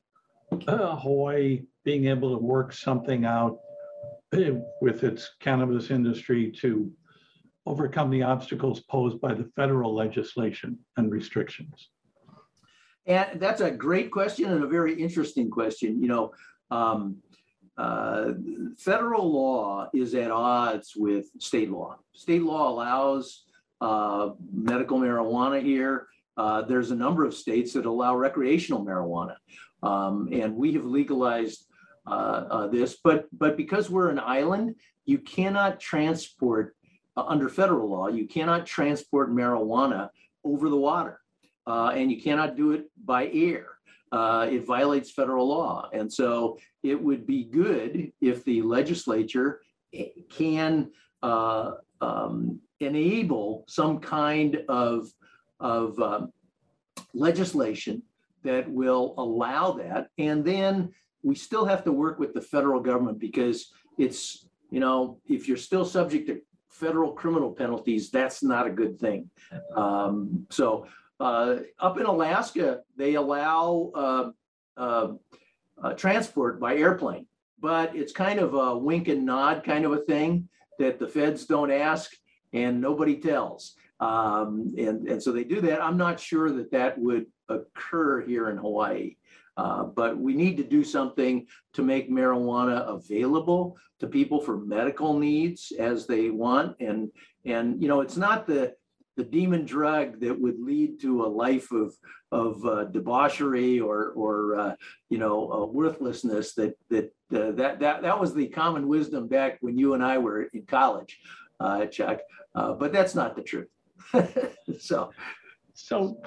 uh, 0.68 0.96
Hawaii 0.96 1.64
being 1.84 2.08
able 2.08 2.36
to 2.36 2.44
work 2.44 2.74
something 2.74 3.26
out 3.26 3.60
uh, 4.34 4.54
with 4.82 5.04
its 5.04 5.32
cannabis 5.40 5.92
industry 5.92 6.52
to 6.62 6.92
overcome 7.66 8.10
the 8.10 8.24
obstacles 8.24 8.82
posed 8.82 9.20
by 9.22 9.34
the 9.34 9.50
federal 9.56 9.94
legislation 9.94 10.78
and 10.98 11.12
restrictions? 11.12 11.90
And 13.06 13.40
that's 13.40 13.62
a 13.62 13.72
great 13.72 14.12
question 14.12 14.52
and 14.52 14.64
a 14.64 14.68
very 14.68 14.94
interesting 14.94 15.50
question. 15.50 16.02
You 16.02 16.08
know, 16.08 16.32
um, 16.72 17.18
uh, 17.78 18.34
federal 18.78 19.32
law 19.32 19.90
is 19.94 20.14
at 20.14 20.32
odds 20.32 20.94
with 20.96 21.28
state 21.40 21.72
law. 21.72 21.98
State 22.14 22.44
law 22.44 22.70
allows 22.70 23.46
uh, 23.82 24.32
medical 24.54 25.00
marijuana 25.00 25.62
here. 25.62 26.08
Uh, 26.38 26.62
there's 26.62 26.92
a 26.92 26.96
number 26.96 27.26
of 27.26 27.34
states 27.34 27.74
that 27.74 27.86
allow 27.86 28.16
recreational 28.16 28.86
marijuana, 28.86 29.36
um, 29.82 30.30
and 30.32 30.56
we 30.56 30.74
have 30.74 30.86
legalized 30.86 31.66
uh, 32.06 32.46
uh, 32.50 32.68
this. 32.68 32.98
But 33.04 33.28
but 33.32 33.58
because 33.58 33.90
we're 33.90 34.10
an 34.10 34.20
island, 34.20 34.76
you 35.06 35.18
cannot 35.18 35.80
transport 35.80 36.76
uh, 37.18 37.24
under 37.28 37.50
federal 37.50 37.90
law. 37.90 38.08
You 38.08 38.28
cannot 38.28 38.66
transport 38.66 39.32
marijuana 39.32 40.10
over 40.44 40.70
the 40.70 40.78
water, 40.78 41.20
uh, 41.68 41.92
and 41.96 42.12
you 42.12 42.22
cannot 42.22 42.56
do 42.56 42.72
it 42.72 42.86
by 43.06 43.28
air. 43.28 43.68
Uh, 44.12 44.48
it 44.50 44.66
violates 44.66 45.12
federal 45.12 45.48
law, 45.48 45.90
and 45.94 46.12
so 46.12 46.58
it 46.84 47.00
would 47.00 47.28
be 47.28 47.44
good 47.44 48.12
if 48.22 48.44
the 48.44 48.62
legislature 48.62 49.62
eh, 49.94 50.08
can 50.30 50.90
uh, 51.22 51.74
um, 52.02 52.60
enable 52.80 53.66
some 53.68 54.00
kind 54.00 54.64
of 54.68 55.08
of 55.60 56.00
um, 56.00 56.32
legislation 57.14 58.02
that 58.44 58.68
will 58.72 59.14
allow 59.18 59.72
that, 59.74 60.10
and 60.18 60.44
then 60.44 60.90
we 61.24 61.36
still 61.36 61.66
have 61.66 61.84
to 61.84 61.92
work 61.92 62.20
with 62.20 62.34
the 62.34 62.42
federal 62.42 62.80
government 62.80 63.20
because 63.20 63.72
it's, 63.98 64.48
you 64.72 64.80
know, 64.80 65.20
if 65.28 65.48
you're 65.48 65.58
still 65.58 65.86
subject 65.86 66.28
to 66.28 66.42
federal 66.70 67.12
criminal 67.14 67.52
penalties, 67.52 68.10
that's 68.10 68.44
not 68.44 68.68
a 68.68 68.72
good 68.72 69.00
thing. 69.00 69.30
Um, 69.76 70.46
so 70.50 70.86
uh, 71.20 71.58
up 71.80 72.00
in 72.00 72.06
Alaska, 72.06 72.82
they 72.96 73.16
allow 73.16 73.92
uh, 73.96 74.30
uh, 74.78 75.14
uh, 75.84 75.94
transport 75.94 76.60
by 76.60 76.76
airplane, 76.76 77.26
but 77.60 77.96
it's 77.96 78.14
kind 78.14 78.40
of 78.40 78.54
a 78.54 78.78
wink 78.78 79.08
and 79.08 79.26
nod 79.26 79.64
kind 79.64 79.86
of 79.86 79.92
a 79.92 80.00
thing 80.00 80.48
that 80.78 81.00
the 81.00 81.08
feds 81.08 81.46
don't 81.46 81.72
ask 81.72 82.12
and 82.54 82.80
nobody 82.80 83.18
tells. 83.18 83.76
Um, 84.00 84.74
and, 84.78 85.08
and 85.10 85.22
so 85.22 85.32
they 85.32 85.44
do 85.44 85.60
that. 85.62 85.84
I'm 85.84 85.98
not 85.98 86.20
sure 86.20 86.52
that 86.52 86.72
that 86.72 86.98
would 86.98 87.26
occur 87.50 88.22
here 88.22 88.50
in 88.50 88.58
Hawaii. 88.58 89.16
Uh, 89.60 89.84
but 89.84 90.18
we 90.18 90.34
need 90.34 90.56
to 90.56 90.64
do 90.64 90.86
something 90.86 91.46
to 91.74 91.82
make 91.84 92.10
marijuana 92.10 92.88
available 92.88 93.76
to 94.00 94.08
people 94.08 94.40
for 94.40 94.56
medical 94.58 95.20
needs 95.20 95.74
as 95.78 96.08
they 96.08 96.30
want. 96.30 96.78
And, 96.80 97.12
and, 97.44 97.82
you 97.82 97.90
know, 97.90 98.00
it's 98.00 98.16
not 98.16 98.48
the, 98.48 98.74
the 99.18 99.24
demon 99.26 99.66
drug 99.66 100.22
that 100.22 100.40
would 100.40 100.62
lead 100.62 101.02
to 101.02 101.26
a 101.26 101.28
life 101.28 101.74
of, 101.74 101.94
of 102.32 102.66
uh, 102.66 102.86
debauchery 102.86 103.82
or, 103.82 104.14
or 104.16 104.58
uh, 104.58 104.76
you 105.10 105.18
know, 105.18 105.70
worthlessness 105.74 106.54
that, 106.54 106.78
that, 106.90 107.08
uh, 107.34 107.52
that, 107.52 107.82
that, 107.82 108.02
that 108.02 108.18
was 108.18 108.34
the 108.34 108.48
common 108.48 108.88
wisdom 108.88 109.28
back 109.28 109.58
when 109.60 109.78
you 109.78 109.94
and 109.94 110.02
I 110.02 110.20
were 110.20 110.44
in 110.44 110.66
college, 110.68 111.20
uh, 111.60 111.86
Chuck. 111.88 112.20
Uh, 112.56 112.76
but 112.76 112.94
that's 112.94 113.14
not 113.14 113.36
the 113.36 113.44
truth. 113.44 113.68
so, 114.80 115.12
So 115.74 116.22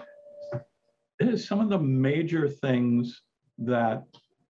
some 1.37 1.61
of 1.61 1.69
the 1.69 1.79
major 1.79 2.49
things 2.49 3.23
that 3.59 4.05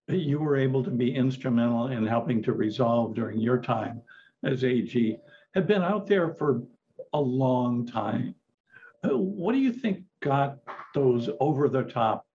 you 0.08 0.38
were 0.38 0.56
able 0.56 0.82
to 0.84 0.90
be 0.90 1.14
instrumental 1.14 1.88
in 1.88 2.06
helping 2.06 2.42
to 2.42 2.52
resolve 2.52 3.14
during 3.14 3.38
your 3.38 3.60
time 3.60 4.02
as 4.44 4.64
AG 4.64 5.16
have 5.54 5.66
been 5.66 5.82
out 5.82 6.06
there 6.06 6.34
for 6.34 6.62
a 7.12 7.20
long 7.20 7.86
time. 7.86 8.34
What 9.04 9.52
do 9.52 9.58
you 9.58 9.72
think 9.72 10.04
got 10.20 10.58
those 10.94 11.28
over 11.40 11.68
the 11.68 11.82
top? 11.82 12.26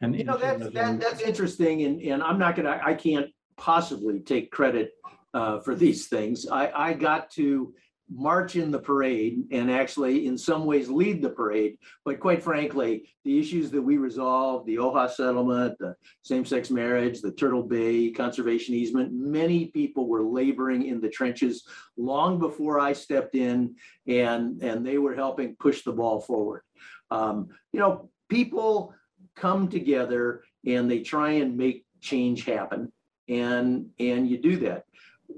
And 0.00 0.14
You 0.16 0.24
know, 0.24 0.36
that's, 0.36 0.70
that, 0.70 1.00
that's 1.00 1.20
interesting 1.22 1.84
and, 1.84 2.00
and 2.02 2.22
I'm 2.22 2.38
not 2.38 2.56
gonna, 2.56 2.80
I 2.84 2.94
can't 2.94 3.28
possibly 3.56 4.20
take 4.20 4.50
credit 4.50 4.92
uh, 5.32 5.60
for 5.60 5.74
these 5.74 6.08
things. 6.08 6.46
I, 6.48 6.70
I 6.74 6.92
got 6.92 7.30
to 7.32 7.74
march 8.08 8.54
in 8.54 8.70
the 8.70 8.78
parade 8.78 9.42
and 9.50 9.70
actually 9.70 10.26
in 10.26 10.38
some 10.38 10.64
ways 10.64 10.88
lead 10.88 11.20
the 11.20 11.28
parade. 11.28 11.76
But 12.04 12.20
quite 12.20 12.42
frankly, 12.42 13.08
the 13.24 13.38
issues 13.38 13.70
that 13.72 13.82
we 13.82 13.96
resolved, 13.96 14.66
the 14.66 14.76
OHA 14.76 15.10
settlement, 15.10 15.76
the 15.78 15.96
same-sex 16.22 16.70
marriage, 16.70 17.20
the 17.20 17.32
Turtle 17.32 17.64
Bay 17.64 18.10
conservation 18.10 18.74
easement, 18.74 19.12
many 19.12 19.66
people 19.66 20.06
were 20.06 20.22
laboring 20.22 20.86
in 20.86 21.00
the 21.00 21.08
trenches 21.08 21.66
long 21.96 22.38
before 22.38 22.78
I 22.78 22.92
stepped 22.92 23.34
in 23.34 23.74
and, 24.06 24.62
and 24.62 24.86
they 24.86 24.98
were 24.98 25.14
helping 25.14 25.56
push 25.56 25.82
the 25.82 25.92
ball 25.92 26.20
forward. 26.20 26.62
Um, 27.10 27.48
You 27.72 27.80
know, 27.80 28.08
people 28.28 28.94
come 29.34 29.68
together 29.68 30.44
and 30.64 30.90
they 30.90 31.00
try 31.00 31.32
and 31.32 31.56
make 31.56 31.84
change 32.00 32.44
happen. 32.44 32.92
And, 33.28 33.90
and 33.98 34.28
you 34.28 34.38
do 34.38 34.56
that. 34.58 34.84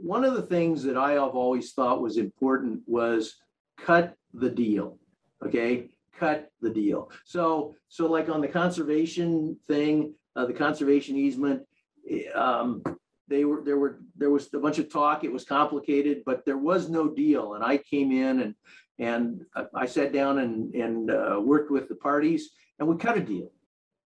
One 0.02 0.24
of 0.24 0.34
the 0.34 0.42
things 0.42 0.82
that 0.84 0.96
I 0.96 1.12
have 1.12 1.34
always 1.34 1.72
thought 1.72 2.02
was 2.02 2.16
important 2.16 2.80
was 2.86 3.36
cut 3.78 4.14
the 4.34 4.50
deal. 4.50 4.98
Okay, 5.44 5.90
cut 6.18 6.50
the 6.60 6.70
deal. 6.70 7.10
So, 7.24 7.74
so 7.88 8.06
like 8.06 8.28
on 8.28 8.40
the 8.40 8.48
conservation 8.48 9.56
thing, 9.66 10.14
uh, 10.36 10.46
the 10.46 10.52
conservation 10.52 11.16
easement, 11.16 11.62
eh, 12.10 12.28
um, 12.34 12.82
they 13.28 13.44
were, 13.44 13.62
there 13.62 13.76
were, 13.76 14.00
there 14.16 14.30
was 14.30 14.52
a 14.54 14.58
bunch 14.58 14.78
of 14.78 14.90
talk. 14.90 15.22
It 15.22 15.32
was 15.32 15.44
complicated, 15.44 16.22
but 16.24 16.44
there 16.44 16.56
was 16.56 16.88
no 16.88 17.08
deal. 17.08 17.54
And 17.54 17.64
I 17.64 17.76
came 17.78 18.10
in 18.10 18.40
and, 18.40 18.54
and 18.98 19.44
I- 19.74 19.86
sat 19.86 20.12
down 20.12 20.38
and, 20.38 20.74
and, 20.74 21.10
uh, 21.10 21.40
worked 21.42 21.70
with 21.70 21.88
the 21.88 21.94
parties 21.94 22.50
and 22.78 22.88
we 22.88 22.96
cut 22.96 23.18
a 23.18 23.20
deal. 23.20 23.52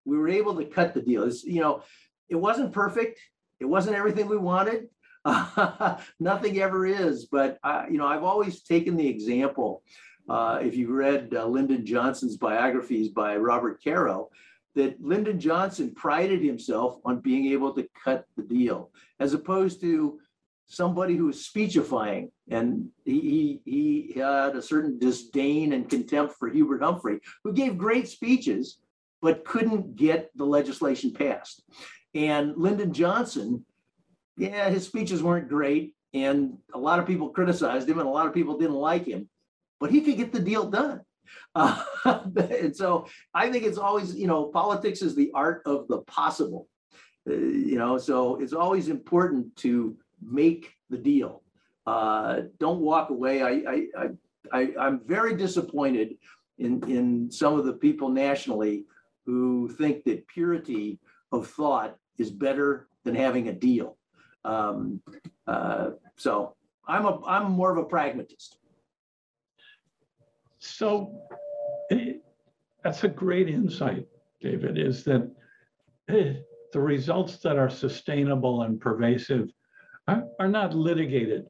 We 0.04 0.18
were 0.18 0.28
able 0.28 0.56
to 0.56 0.64
cut 0.64 0.92
the 0.92 1.02
deal. 1.02 1.22
It's, 1.22 1.44
you 1.44 1.60
know, 1.60 1.82
it 2.28 2.34
wasn't 2.34 2.72
perfect. 2.72 3.20
It 3.60 3.66
wasn't 3.66 3.96
everything 3.96 4.28
we 4.28 4.36
wanted. 4.36 4.88
Nothing 6.20 6.58
ever 6.58 6.86
is, 6.86 7.26
but 7.26 7.58
I, 7.62 7.88
you 7.88 7.98
know, 7.98 8.06
I've 8.06 8.24
always 8.24 8.62
taken 8.62 8.96
the 8.96 9.06
example. 9.06 9.82
Uh, 10.28 10.60
if 10.62 10.76
you 10.76 10.92
read 10.92 11.32
uh, 11.34 11.46
Lyndon 11.46 11.84
Johnson's 11.84 12.36
biographies 12.36 13.08
by 13.08 13.36
Robert 13.36 13.82
Caro, 13.82 14.30
that 14.74 15.02
Lyndon 15.02 15.38
Johnson 15.38 15.94
prided 15.94 16.42
himself 16.42 16.98
on 17.04 17.20
being 17.20 17.52
able 17.52 17.72
to 17.74 17.86
cut 18.02 18.24
the 18.36 18.42
deal, 18.42 18.90
as 19.20 19.34
opposed 19.34 19.80
to 19.82 20.18
somebody 20.66 21.16
who 21.16 21.26
was 21.26 21.44
speechifying, 21.44 22.30
and 22.48 22.88
he 23.04 23.60
he, 23.64 24.12
he 24.12 24.18
had 24.18 24.56
a 24.56 24.62
certain 24.62 24.98
disdain 24.98 25.72
and 25.74 25.90
contempt 25.90 26.34
for 26.38 26.48
Hubert 26.48 26.82
Humphrey, 26.82 27.20
who 27.44 27.52
gave 27.52 27.76
great 27.76 28.08
speeches, 28.08 28.78
but 29.20 29.44
couldn't 29.44 29.96
get 29.96 30.30
the 30.34 30.46
legislation 30.46 31.12
passed. 31.12 31.62
And 32.14 32.56
Lyndon 32.56 32.92
Johnson 32.92 33.64
yeah, 34.36 34.68
his 34.70 34.86
speeches 34.86 35.22
weren't 35.22 35.48
great, 35.48 35.94
and 36.14 36.58
a 36.74 36.78
lot 36.78 36.98
of 36.98 37.06
people 37.06 37.30
criticized 37.30 37.88
him, 37.88 37.98
and 37.98 38.08
a 38.08 38.10
lot 38.12 38.26
of 38.26 38.34
people 38.34 38.58
didn't 38.58 38.76
like 38.76 39.06
him, 39.06 39.28
but 39.80 39.90
he 39.90 40.00
could 40.02 40.16
get 40.16 40.32
the 40.32 40.40
deal 40.40 40.68
done. 40.68 41.00
Uh, 41.54 41.82
and 42.36 42.74
so 42.74 43.06
I 43.32 43.50
think 43.50 43.64
it's 43.64 43.78
always, 43.78 44.14
you 44.14 44.26
know, 44.26 44.46
politics 44.46 45.02
is 45.02 45.14
the 45.14 45.30
art 45.34 45.62
of 45.66 45.86
the 45.88 45.98
possible. 46.02 46.68
Uh, 47.28 47.34
you 47.34 47.78
know, 47.78 47.96
so 47.96 48.36
it's 48.36 48.52
always 48.52 48.88
important 48.88 49.54
to 49.56 49.96
make 50.20 50.74
the 50.90 50.98
deal. 50.98 51.42
Uh, 51.86 52.42
don't 52.58 52.80
walk 52.80 53.10
away. 53.10 53.42
I, 53.42 53.48
I, 53.48 53.86
I, 53.98 54.08
I, 54.52 54.68
I'm 54.78 55.00
very 55.06 55.36
disappointed 55.36 56.16
in, 56.58 56.82
in 56.90 57.30
some 57.30 57.58
of 57.58 57.64
the 57.64 57.74
people 57.74 58.08
nationally 58.08 58.84
who 59.26 59.68
think 59.68 60.04
that 60.04 60.26
purity 60.28 60.98
of 61.32 61.48
thought 61.48 61.96
is 62.18 62.30
better 62.30 62.88
than 63.04 63.14
having 63.14 63.48
a 63.48 63.52
deal. 63.52 63.96
Um, 64.44 65.00
uh, 65.46 65.90
so 66.16 66.54
I'm 66.86 67.06
a, 67.06 67.24
I'm 67.26 67.52
more 67.52 67.70
of 67.70 67.78
a 67.78 67.84
pragmatist. 67.84 68.58
So 70.58 71.20
eh, 71.90 72.14
that's 72.82 73.04
a 73.04 73.08
great 73.08 73.48
insight, 73.48 74.06
David, 74.40 74.78
is 74.78 75.04
that 75.04 75.30
eh, 76.08 76.34
the 76.72 76.80
results 76.80 77.38
that 77.38 77.58
are 77.58 77.70
sustainable 77.70 78.62
and 78.62 78.80
pervasive 78.80 79.50
are, 80.08 80.24
are 80.38 80.48
not 80.48 80.74
litigated 80.74 81.46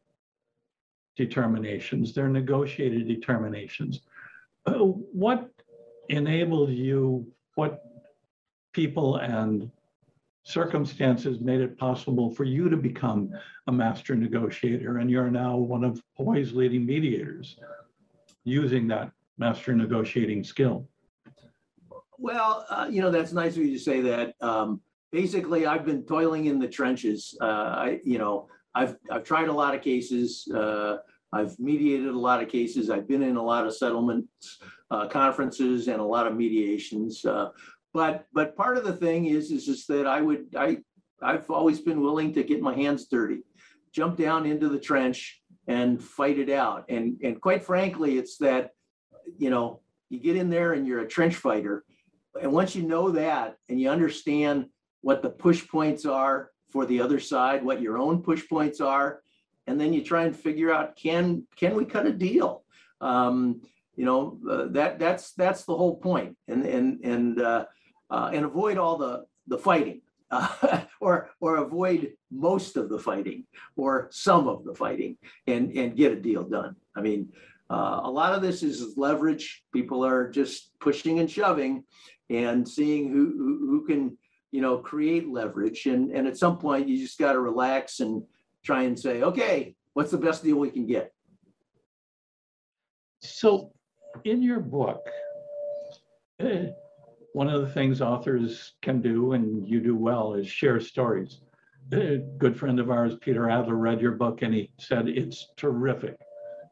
determinations, 1.17 2.15
they're 2.15 2.29
negotiated 2.29 3.07
determinations. 3.07 4.01
Uh, 4.67 4.79
What 5.25 5.51
enabled 6.09 6.71
you, 6.71 7.27
what 7.55 7.83
people 8.73 9.17
and 9.17 9.71
circumstances 10.45 11.41
made 11.41 11.61
it 11.61 11.79
possible 11.79 12.31
for 12.35 12.45
you 12.45 12.69
to 12.69 12.77
become 12.77 13.31
a 13.67 13.73
master 13.73 14.15
negotiator? 14.15 14.99
And 14.99 15.11
you're 15.11 15.31
now 15.31 15.57
one 15.57 15.85
of 15.85 16.03
Hawaii's 16.17 16.53
leading 16.53 16.85
mediators 16.85 17.57
using 18.45 18.89
that 18.89 19.11
master 19.39 19.75
negotiating 19.75 20.45
skill. 20.45 20.89
Well, 22.19 22.67
uh, 22.69 22.89
you 22.91 23.01
know, 23.01 23.11
that's 23.11 23.33
nice 23.33 23.57
of 23.57 23.63
you 23.63 23.73
to 23.73 23.79
say 23.79 24.01
that. 24.03 24.35
Um, 24.41 24.81
basically, 25.11 25.67
I've 25.67 25.85
been 25.85 26.05
toiling 26.05 26.47
in 26.47 26.59
the 26.59 26.69
trenches. 26.69 27.37
Uh, 27.41 27.45
I, 27.45 28.01
you 28.05 28.19
know, 28.19 28.49
I've, 28.75 28.97
I've 29.11 29.25
tried 29.25 29.49
a 29.49 29.53
lot 29.53 29.75
of 29.75 29.83
cases. 29.83 30.49
Uh, 30.55 30.99
I've 31.33 31.59
mediated 31.59 32.09
a 32.09 32.19
lot 32.19 32.43
of 32.43 32.49
cases. 32.49 32.91
I've 32.91 33.09
been 33.09 33.23
in 33.23 33.37
a 33.37 33.43
lot 33.43 33.67
of 33.67 33.75
settlements, 33.75 34.59
uh, 34.91 35.09
conferences 35.09 35.89
and 35.89 36.01
a 36.01 36.05
lot 36.05 36.27
of 36.27 36.37
mediations. 36.37 37.25
Uh, 37.25 37.51
but, 37.93 38.27
but 38.33 38.57
part 38.57 38.79
of 38.79 38.85
the 38.85 38.97
thing 38.97 39.27
is, 39.27 39.51
is 39.51 39.67
just 39.67 39.89
that 39.89 40.07
I 40.07 40.21
would, 40.21 40.55
I, 40.57 40.79
I've 41.21 41.51
always 41.51 41.81
been 41.81 42.01
willing 42.01 42.33
to 42.35 42.43
get 42.43 42.61
my 42.61 42.75
hands 42.75 43.07
dirty, 43.07 43.43
jump 43.93 44.17
down 44.17 44.47
into 44.47 44.69
the 44.69 44.79
trench 44.79 45.41
and 45.67 46.03
fight 46.03 46.39
it 46.39 46.51
out. 46.51 46.87
And, 46.89 47.19
and 47.23 47.41
quite 47.41 47.65
frankly, 47.65 48.19
it's 48.19 48.39
that, 48.39 48.71
you 49.39 49.51
know, 49.51 49.81
you 50.09 50.19
get 50.19 50.37
in 50.37 50.51
there 50.51 50.73
and 50.73 50.87
you're 50.87 51.01
a 51.01 51.09
trench 51.09 51.37
fighter. 51.37 51.85
And 52.41 52.53
once 52.53 52.75
you 52.75 52.83
know 52.83 53.11
that 53.11 53.57
and 53.69 53.81
you 53.81 53.91
understand 53.91 54.67
what 55.03 55.23
the 55.23 55.31
push 55.31 55.67
points 55.69 56.07
are 56.07 56.51
for 56.71 56.87
the 56.87 57.01
other 57.01 57.21
side, 57.21 57.65
what 57.65 57.83
your 57.83 57.99
own 57.99 58.23
push 58.23 58.49
points 58.49 58.81
are, 58.81 59.21
and 59.67 59.81
then 59.81 59.93
you 59.93 60.03
try 60.03 60.25
and 60.25 60.35
figure 60.35 60.73
out 60.73 60.97
can 60.97 61.47
can 61.57 61.77
we 61.77 61.85
cut 61.85 62.07
a 62.07 62.13
deal? 62.13 62.65
Um, 63.01 63.61
you 63.97 64.05
know 64.05 64.39
uh, 64.51 64.67
that 64.71 64.99
that's 64.99 65.33
that's 65.35 65.65
the 65.65 65.77
whole 65.77 65.97
point, 65.97 66.37
and 66.49 66.65
and 66.65 67.05
and 67.05 67.41
uh, 67.41 67.67
uh, 68.13 68.31
and 68.33 68.45
avoid 68.45 68.79
all 68.79 68.97
the 68.97 69.25
the 69.49 69.59
fighting, 69.59 70.03
or 71.01 71.31
or 71.41 71.57
avoid 71.57 72.13
most 72.31 72.77
of 72.77 72.89
the 72.89 72.99
fighting, 72.99 73.45
or 73.77 74.09
some 74.13 74.47
of 74.47 74.65
the 74.65 74.75
fighting, 74.75 75.17
and 75.47 75.73
and 75.73 75.97
get 75.97 76.13
a 76.13 76.17
deal 76.17 76.45
done. 76.45 76.77
I 76.97 77.01
mean. 77.01 77.33
Uh, 77.71 78.03
a 78.05 78.11
lot 78.11 78.35
of 78.35 78.43
this 78.43 78.63
is 78.63 78.99
leverage. 78.99 79.65
People 79.73 80.05
are 80.05 80.29
just 80.29 80.79
pushing 80.79 81.21
and 81.21 81.31
shoving, 81.31 81.85
and 82.29 82.69
seeing 82.69 83.11
who, 83.11 83.33
who, 83.39 83.67
who 83.71 83.87
can 83.87 84.19
you 84.53 84.61
know, 84.61 84.79
create 84.79 85.29
leverage. 85.29 85.87
And, 85.87 86.13
and 86.13 86.29
at 86.29 86.37
some 86.37 86.59
point, 86.59 86.87
you 86.87 86.99
just 86.99 87.19
got 87.19 87.33
to 87.33 87.41
relax 87.41 88.01
and 88.01 88.23
try 88.63 88.83
and 88.83 88.99
say, 88.99 89.23
okay, 89.23 89.75
what's 89.95 90.11
the 90.13 90.19
best 90.19 90.45
deal 90.45 90.57
we 90.57 90.71
can 90.71 90.87
get? 90.87 91.13
So, 93.21 93.73
in 94.25 94.43
your 94.43 94.61
book, 94.61 95.09
eh, 96.39 96.67
one 97.33 97.49
of 97.49 97.63
the 97.63 97.69
things 97.69 98.01
authors 98.01 98.75
can 98.83 99.01
do, 99.01 99.33
and 99.33 99.67
you 99.67 99.81
do 99.81 99.97
well, 99.97 100.35
is 100.35 100.49
share 100.49 100.81
stories. 100.81 101.41
A 101.93 102.19
good 102.39 102.57
friend 102.57 102.79
of 102.79 102.91
ours, 102.91 103.17
Peter 103.21 103.51
Adler, 103.51 103.77
read 103.77 104.01
your 104.01 104.13
book 104.13 104.43
and 104.43 104.55
he 104.55 104.71
said 104.79 105.09
it's 105.09 105.49
terrific. 105.57 106.17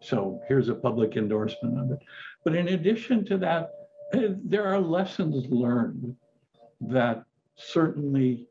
So, 0.02 0.40
here's 0.48 0.68
a 0.68 0.74
public 0.74 1.16
endorsement 1.16 1.78
of 1.78 1.90
it. 1.90 1.98
But 2.44 2.54
in 2.54 2.68
addition 2.68 3.24
to 3.26 3.38
that, 3.38 3.70
there 4.12 4.66
are 4.66 4.80
lessons 4.80 5.46
learned 5.50 6.16
that 6.80 7.24
certainly 7.56 8.48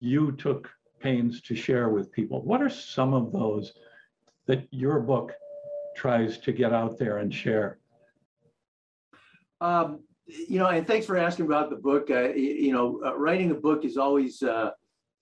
you 0.00 0.32
took 0.32 0.70
pains 1.00 1.40
to 1.42 1.54
share 1.54 1.88
with 1.88 2.12
people. 2.12 2.42
What 2.42 2.62
are 2.62 2.68
some 2.68 3.14
of 3.14 3.32
those 3.32 3.72
that 4.46 4.66
your 4.70 5.00
book 5.00 5.32
tries 5.96 6.38
to 6.38 6.52
get 6.52 6.72
out 6.72 6.98
there 6.98 7.18
and 7.18 7.32
share? 7.32 7.78
Um, 9.60 10.00
you 10.26 10.58
know, 10.58 10.66
and 10.66 10.86
thanks 10.86 11.06
for 11.06 11.16
asking 11.16 11.46
about 11.46 11.70
the 11.70 11.76
book. 11.76 12.10
Uh, 12.10 12.30
you 12.30 12.72
know, 12.72 13.00
uh, 13.04 13.16
writing 13.16 13.50
a 13.50 13.54
book 13.54 13.84
is 13.84 13.96
always 13.96 14.42
uh, 14.42 14.70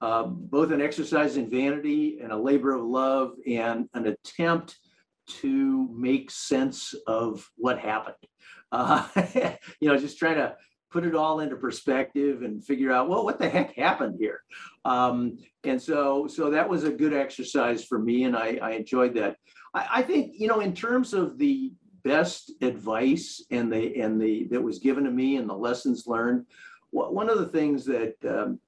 uh, 0.01 0.25
both 0.25 0.71
an 0.71 0.81
exercise 0.81 1.37
in 1.37 1.51
vanity 1.51 2.19
and 2.23 2.33
a 2.33 2.37
labor 2.37 2.73
of 2.73 2.83
love 2.85 3.35
and 3.47 3.89
an 3.95 4.07
attempt 4.07 4.79
to 5.27 5.89
make 5.95 6.31
sense 6.31 6.95
of 7.07 7.49
what 7.57 7.79
happened. 7.79 8.17
Uh, 8.73 9.07
you 9.81 9.89
know, 9.89 9.97
just 9.97 10.19
trying 10.19 10.37
to 10.37 10.57
put 10.95 11.05
it 11.05 11.17
all 11.17 11.41
into 11.41 11.57
perspective 11.57 12.43
and 12.43 12.65
figure 12.65 12.93
out 12.93 13.09
well 13.09 13.25
what 13.25 13.37
the 13.37 13.49
heck 13.49 13.75
happened 13.75 14.15
here 14.17 14.41
um, 14.85 15.37
and 15.65 15.83
so 15.83 16.29
so 16.29 16.51
that 16.51 16.69
was 16.69 16.85
a 16.85 16.91
good 16.91 17.13
exercise 17.13 17.85
for 17.85 17.99
me 17.99 18.23
and 18.23 18.37
i, 18.37 18.61
I 18.63 18.71
enjoyed 18.71 19.13
that 19.15 19.37
I, 19.75 19.89
I, 19.95 20.03
think 20.03 20.35
you 20.39 20.47
know 20.47 20.61
in 20.61 20.73
terms 20.73 21.13
of 21.13 21.37
the 21.37 21.73
best 22.05 22.53
advice 22.61 23.43
and 23.51 23.73
the 23.73 24.01
and 24.01 24.21
the 24.21 24.47
that 24.51 24.63
was 24.63 24.79
given 24.79 25.05
to 25.05 25.11
me 25.11 25.37
and 25.37 25.49
the 25.49 25.55
lessons 25.55 26.07
learned 26.07 26.45
one 26.91 27.29
of 27.29 27.39
the 27.39 27.49
things 27.49 27.85
that 27.85 28.15
um, 28.29 28.61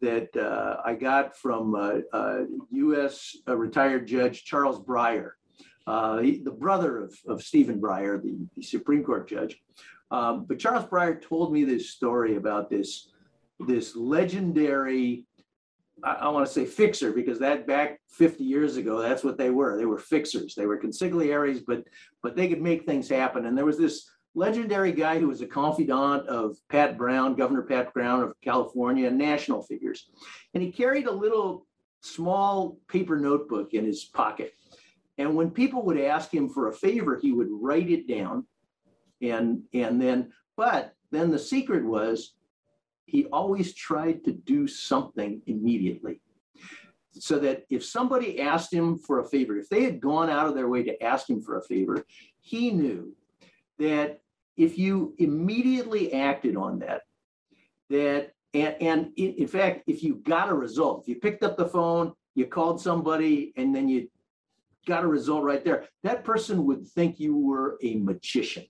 that 0.00 0.34
uh, 0.34 0.80
I 0.84 0.94
got 0.94 1.36
from 1.36 1.74
uh, 1.74 1.98
uh, 2.12 2.44
U.S. 2.70 3.36
retired 3.46 4.06
Judge 4.06 4.44
Charles 4.44 4.80
Breyer, 4.80 5.32
uh, 5.86 6.16
the 6.16 6.56
brother 6.58 6.98
of, 6.98 7.14
of 7.28 7.42
Stephen 7.42 7.80
Breyer, 7.80 8.22
the, 8.22 8.38
the 8.56 8.62
Supreme 8.62 9.04
Court 9.04 9.28
judge, 9.28 9.60
um, 10.10 10.44
but 10.46 10.58
Charles 10.58 10.86
Breyer 10.86 11.20
told 11.20 11.52
me 11.52 11.64
this 11.64 11.90
story 11.90 12.36
about 12.36 12.70
this, 12.70 13.10
this 13.66 13.94
legendary, 13.94 15.26
I, 16.04 16.12
I 16.12 16.28
want 16.28 16.46
to 16.46 16.52
say 16.52 16.64
fixer, 16.64 17.12
because 17.12 17.38
that 17.38 17.66
back 17.66 18.00
50 18.10 18.44
years 18.44 18.76
ago, 18.76 19.00
that's 19.00 19.24
what 19.24 19.38
they 19.38 19.50
were. 19.50 19.76
They 19.76 19.86
were 19.86 19.98
fixers. 19.98 20.54
They 20.54 20.66
were 20.66 20.78
consigliaries, 20.78 21.62
but 21.66 21.84
but 22.22 22.36
they 22.36 22.48
could 22.48 22.62
make 22.62 22.84
things 22.84 23.08
happen. 23.08 23.46
And 23.46 23.56
there 23.56 23.64
was 23.64 23.78
this 23.78 24.08
legendary 24.34 24.92
guy 24.92 25.18
who 25.18 25.28
was 25.28 25.40
a 25.40 25.46
confidant 25.46 26.26
of 26.28 26.56
Pat 26.68 26.96
Brown, 26.96 27.34
Governor 27.34 27.62
Pat 27.62 27.92
Brown 27.92 28.22
of 28.22 28.34
California, 28.42 29.10
national 29.10 29.62
figures. 29.62 30.10
And 30.54 30.62
he 30.62 30.70
carried 30.70 31.06
a 31.06 31.12
little 31.12 31.66
small 32.02 32.78
paper 32.88 33.18
notebook 33.18 33.74
in 33.74 33.84
his 33.84 34.04
pocket. 34.04 34.54
And 35.18 35.34
when 35.34 35.50
people 35.50 35.82
would 35.84 36.00
ask 36.00 36.32
him 36.32 36.48
for 36.48 36.68
a 36.68 36.72
favor, 36.72 37.18
he 37.20 37.32
would 37.32 37.48
write 37.50 37.90
it 37.90 38.08
down 38.08 38.46
and 39.22 39.62
and 39.72 40.00
then 40.00 40.32
but 40.56 40.94
then 41.10 41.30
the 41.30 41.38
secret 41.38 41.84
was 41.84 42.34
he 43.10 43.26
always 43.26 43.74
tried 43.74 44.24
to 44.24 44.32
do 44.32 44.66
something 44.66 45.42
immediately 45.46 46.20
so 47.12 47.38
that 47.40 47.64
if 47.68 47.84
somebody 47.84 48.40
asked 48.40 48.72
him 48.72 48.96
for 48.96 49.18
a 49.18 49.24
favor 49.24 49.56
if 49.56 49.68
they 49.68 49.82
had 49.82 50.00
gone 50.00 50.30
out 50.30 50.46
of 50.46 50.54
their 50.54 50.68
way 50.68 50.82
to 50.82 51.02
ask 51.02 51.28
him 51.28 51.42
for 51.42 51.58
a 51.58 51.62
favor 51.64 52.04
he 52.40 52.70
knew 52.70 53.14
that 53.78 54.20
if 54.56 54.78
you 54.78 55.14
immediately 55.18 56.12
acted 56.12 56.56
on 56.56 56.78
that 56.78 57.02
that 57.88 58.32
and, 58.54 58.76
and 58.80 59.12
in, 59.16 59.34
in 59.34 59.46
fact 59.48 59.82
if 59.86 60.02
you 60.02 60.14
got 60.16 60.48
a 60.48 60.54
result 60.54 61.02
if 61.02 61.08
you 61.08 61.16
picked 61.16 61.42
up 61.42 61.56
the 61.56 61.68
phone 61.68 62.12
you 62.34 62.46
called 62.46 62.80
somebody 62.80 63.52
and 63.56 63.74
then 63.74 63.88
you 63.88 64.08
got 64.86 65.04
a 65.04 65.08
result 65.08 65.42
right 65.42 65.64
there 65.64 65.84
that 66.04 66.24
person 66.24 66.64
would 66.64 66.86
think 66.86 67.18
you 67.18 67.36
were 67.36 67.76
a 67.82 67.96
magician 67.96 68.64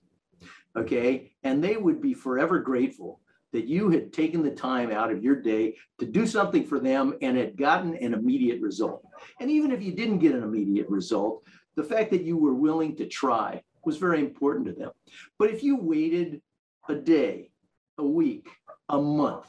okay? 0.75 1.31
And 1.43 1.63
they 1.63 1.77
would 1.77 2.01
be 2.01 2.13
forever 2.13 2.59
grateful 2.59 3.20
that 3.53 3.67
you 3.67 3.89
had 3.89 4.13
taken 4.13 4.43
the 4.43 4.51
time 4.51 4.91
out 4.91 5.11
of 5.11 5.23
your 5.23 5.35
day 5.35 5.75
to 5.99 6.05
do 6.05 6.25
something 6.25 6.65
for 6.65 6.79
them 6.79 7.15
and 7.21 7.37
had 7.37 7.57
gotten 7.57 7.95
an 7.95 8.13
immediate 8.13 8.61
result. 8.61 9.03
And 9.39 9.51
even 9.51 9.71
if 9.71 9.81
you 9.81 9.93
didn't 9.93 10.19
get 10.19 10.33
an 10.33 10.43
immediate 10.43 10.89
result, 10.89 11.43
the 11.75 11.83
fact 11.83 12.11
that 12.11 12.23
you 12.23 12.37
were 12.37 12.53
willing 12.53 12.95
to 12.97 13.07
try 13.07 13.61
was 13.83 13.97
very 13.97 14.19
important 14.19 14.67
to 14.67 14.73
them. 14.73 14.91
But 15.37 15.49
if 15.49 15.63
you 15.63 15.77
waited 15.77 16.41
a 16.87 16.95
day, 16.95 17.51
a 17.97 18.05
week, 18.05 18.49
a 18.89 19.01
month, 19.01 19.47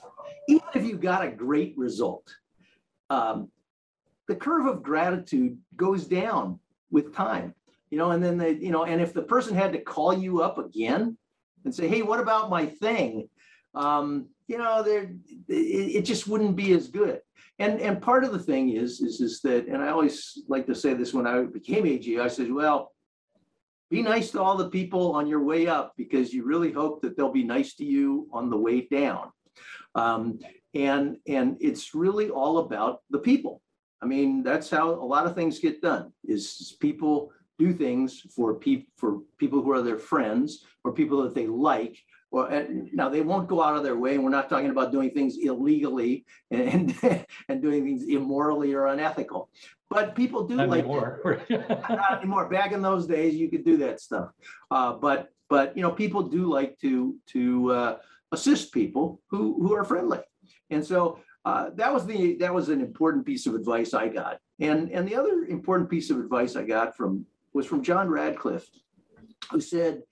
even 0.49 0.63
if 0.75 0.85
you 0.85 0.97
got 0.97 1.25
a 1.25 1.31
great 1.31 1.75
result, 1.77 2.35
um, 3.11 3.51
the 4.29 4.37
curve 4.37 4.67
of 4.67 4.83
gratitude 4.83 5.59
goes 5.77 6.07
down 6.07 6.59
with 6.91 7.15
time 7.15 7.55
you 7.93 7.99
know, 7.99 8.13
and 8.13 8.25
then 8.25 8.39
they, 8.39 8.53
you 8.53 8.71
know, 8.71 8.87
and 8.87 9.03
if 9.03 9.13
the 9.13 9.21
person 9.21 9.55
had 9.55 9.75
to 9.75 9.79
call 9.79 10.15
you 10.15 10.41
up 10.41 10.57
again 10.57 11.19
and 11.67 11.75
say, 11.75 11.87
hey, 11.87 12.01
what 12.01 12.21
about 12.21 12.49
my 12.49 12.65
thing? 12.65 13.29
Um, 13.75 14.29
you 14.49 14.59
know, 14.59 14.83
there 14.83 15.15
it, 15.49 15.97
it 15.97 16.03
just 16.03 16.29
wouldn't 16.29 16.57
be 16.57 16.73
as 16.73 16.89
good. 16.89 17.21
And 17.59 17.81
and 17.81 18.03
part 18.03 18.25
of 18.25 18.33
the 18.33 18.39
thing 18.39 18.71
is, 18.71 19.01
is, 19.01 19.21
is 19.21 19.41
that, 19.43 19.67
and 19.67 19.83
I 19.83 19.89
always 19.89 20.43
like 20.49 20.67
to 20.67 20.75
say 20.75 20.95
this 20.95 21.15
when 21.15 21.27
I 21.27 21.43
became 21.43 21.87
AG, 21.87 22.19
I 22.19 22.29
said, 22.29 22.53
well, 22.53 22.93
be 23.91 24.03
nice 24.03 24.31
to 24.31 24.43
all 24.43 24.57
the 24.57 24.71
people 24.71 25.13
on 25.13 25.27
your 25.27 25.43
way 25.45 25.67
up 25.67 25.93
because 25.97 26.33
you 26.33 26.45
really 26.45 26.73
hope 26.73 27.03
that 27.03 27.17
they'll 27.17 27.31
be 27.31 27.45
nice 27.45 27.75
to 27.75 27.85
you 27.85 28.27
on 28.33 28.49
the 28.49 28.57
way 28.57 28.89
down. 28.91 29.31
Um, 29.95 30.39
and 30.75 31.19
and 31.27 31.57
it's 31.61 31.95
really 31.95 32.31
all 32.31 32.59
about 32.59 33.01
the 33.11 33.19
people. 33.19 33.61
I 34.01 34.07
mean, 34.07 34.43
that's 34.43 34.71
how 34.71 34.91
a 34.91 35.09
lot 35.15 35.27
of 35.27 35.35
things 35.35 35.59
get 35.59 35.83
done 35.83 36.13
is 36.25 36.75
people 36.81 37.33
do 37.59 37.73
things 37.73 38.21
for 38.35 38.55
people 38.55 38.87
for 38.97 39.21
people 39.39 39.63
who 39.63 39.71
are 39.73 39.83
their 39.83 39.99
friends 39.99 40.65
or 40.85 40.93
people 40.93 41.23
that 41.23 41.35
they 41.35 41.47
like 41.47 41.99
or 42.33 42.67
now 42.93 43.11
they 43.11 43.21
won't 43.21 43.47
go 43.47 43.63
out 43.63 43.77
of 43.77 43.85
their 43.85 43.97
way 43.97 44.15
and 44.15 44.25
we're 44.25 44.31
not 44.31 44.49
talking 44.49 44.71
about 44.71 44.91
doing 44.91 45.11
things 45.11 45.37
illegally 45.37 46.25
and 46.51 46.97
and 47.49 47.63
doing 47.63 47.85
things 47.85 48.05
immorally 48.05 48.73
or 48.73 48.87
unethical. 48.87 49.51
But 49.91 50.17
people 50.17 50.47
do 50.47 50.57
Not 50.57 50.71
like 50.71 50.81
anymore. 50.81 51.43
not 51.51 52.19
anymore. 52.19 52.49
Back 52.49 52.73
in 52.73 52.81
those 52.81 53.07
days 53.07 53.35
you 53.35 53.51
could 53.51 53.65
do 53.65 53.77
that 53.79 54.01
stuff. 54.01 54.31
Uh, 54.71 54.95
but 54.95 55.29
but 55.51 55.77
you 55.77 55.83
know 55.83 55.91
people 55.91 56.23
do 56.23 56.51
like 56.51 56.79
to 56.79 57.17
to 57.29 57.71
uh, 57.71 57.99
assist 58.33 58.73
people 58.73 59.21
who 59.29 59.63
who 59.63 59.75
are 59.75 59.85
friendly. 59.85 60.21
And 60.71 60.85
so 60.85 61.19
uh, 61.45 61.71
that 61.75 61.93
was 61.93 62.07
the 62.07 62.37
that 62.37 62.55
was 62.55 62.71
an 62.71 62.81
important 62.81 63.27
piece 63.27 63.47
of 63.47 63.55
advice 63.55 63.93
I 63.93 64.09
got. 64.09 64.39
And 64.59 64.91
and 64.91 65.07
the 65.07 65.17
other 65.17 65.45
important 65.45 65.91
piece 65.91 66.09
of 66.09 66.19
advice 66.19 66.57
I 66.57 66.63
got 66.63 66.97
from 66.97 67.27
was 67.53 67.67
from 67.67 67.83
John 67.83 68.09
Radcliffe, 68.09 68.67
who 69.51 69.61
said, 69.61 70.03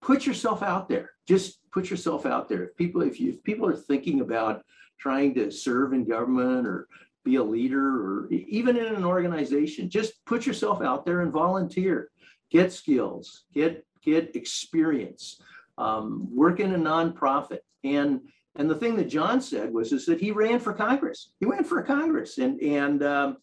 put 0.00 0.26
yourself 0.26 0.62
out 0.62 0.88
there. 0.88 1.10
Just 1.26 1.60
put 1.72 1.90
yourself 1.90 2.26
out 2.26 2.48
there. 2.48 2.64
If 2.64 2.76
people, 2.76 3.02
if 3.02 3.20
you 3.20 3.30
if 3.30 3.42
people 3.42 3.68
are 3.68 3.76
thinking 3.76 4.20
about 4.20 4.62
trying 4.98 5.34
to 5.34 5.50
serve 5.50 5.92
in 5.92 6.04
government 6.04 6.66
or 6.66 6.88
be 7.24 7.36
a 7.36 7.42
leader 7.42 7.86
or 7.86 8.28
even 8.32 8.76
in 8.76 8.94
an 8.94 9.04
organization, 9.04 9.90
just 9.90 10.24
put 10.24 10.46
yourself 10.46 10.82
out 10.82 11.04
there 11.04 11.20
and 11.20 11.32
volunteer. 11.32 12.10
Get 12.50 12.72
skills, 12.72 13.44
get 13.52 13.84
get 14.02 14.34
experience, 14.34 15.40
um, 15.76 16.34
work 16.34 16.60
in 16.60 16.74
a 16.74 16.78
nonprofit. 16.78 17.58
And 17.84 18.20
and 18.56 18.68
the 18.68 18.74
thing 18.74 18.96
that 18.96 19.08
John 19.08 19.40
said 19.40 19.72
was 19.72 19.92
is 19.92 20.06
that 20.06 20.20
he 20.20 20.32
ran 20.32 20.58
for 20.58 20.72
Congress. 20.72 21.32
He 21.38 21.46
ran 21.46 21.64
for 21.64 21.82
Congress 21.82 22.38
and 22.38 22.60
and 22.60 23.02
um, 23.02 23.36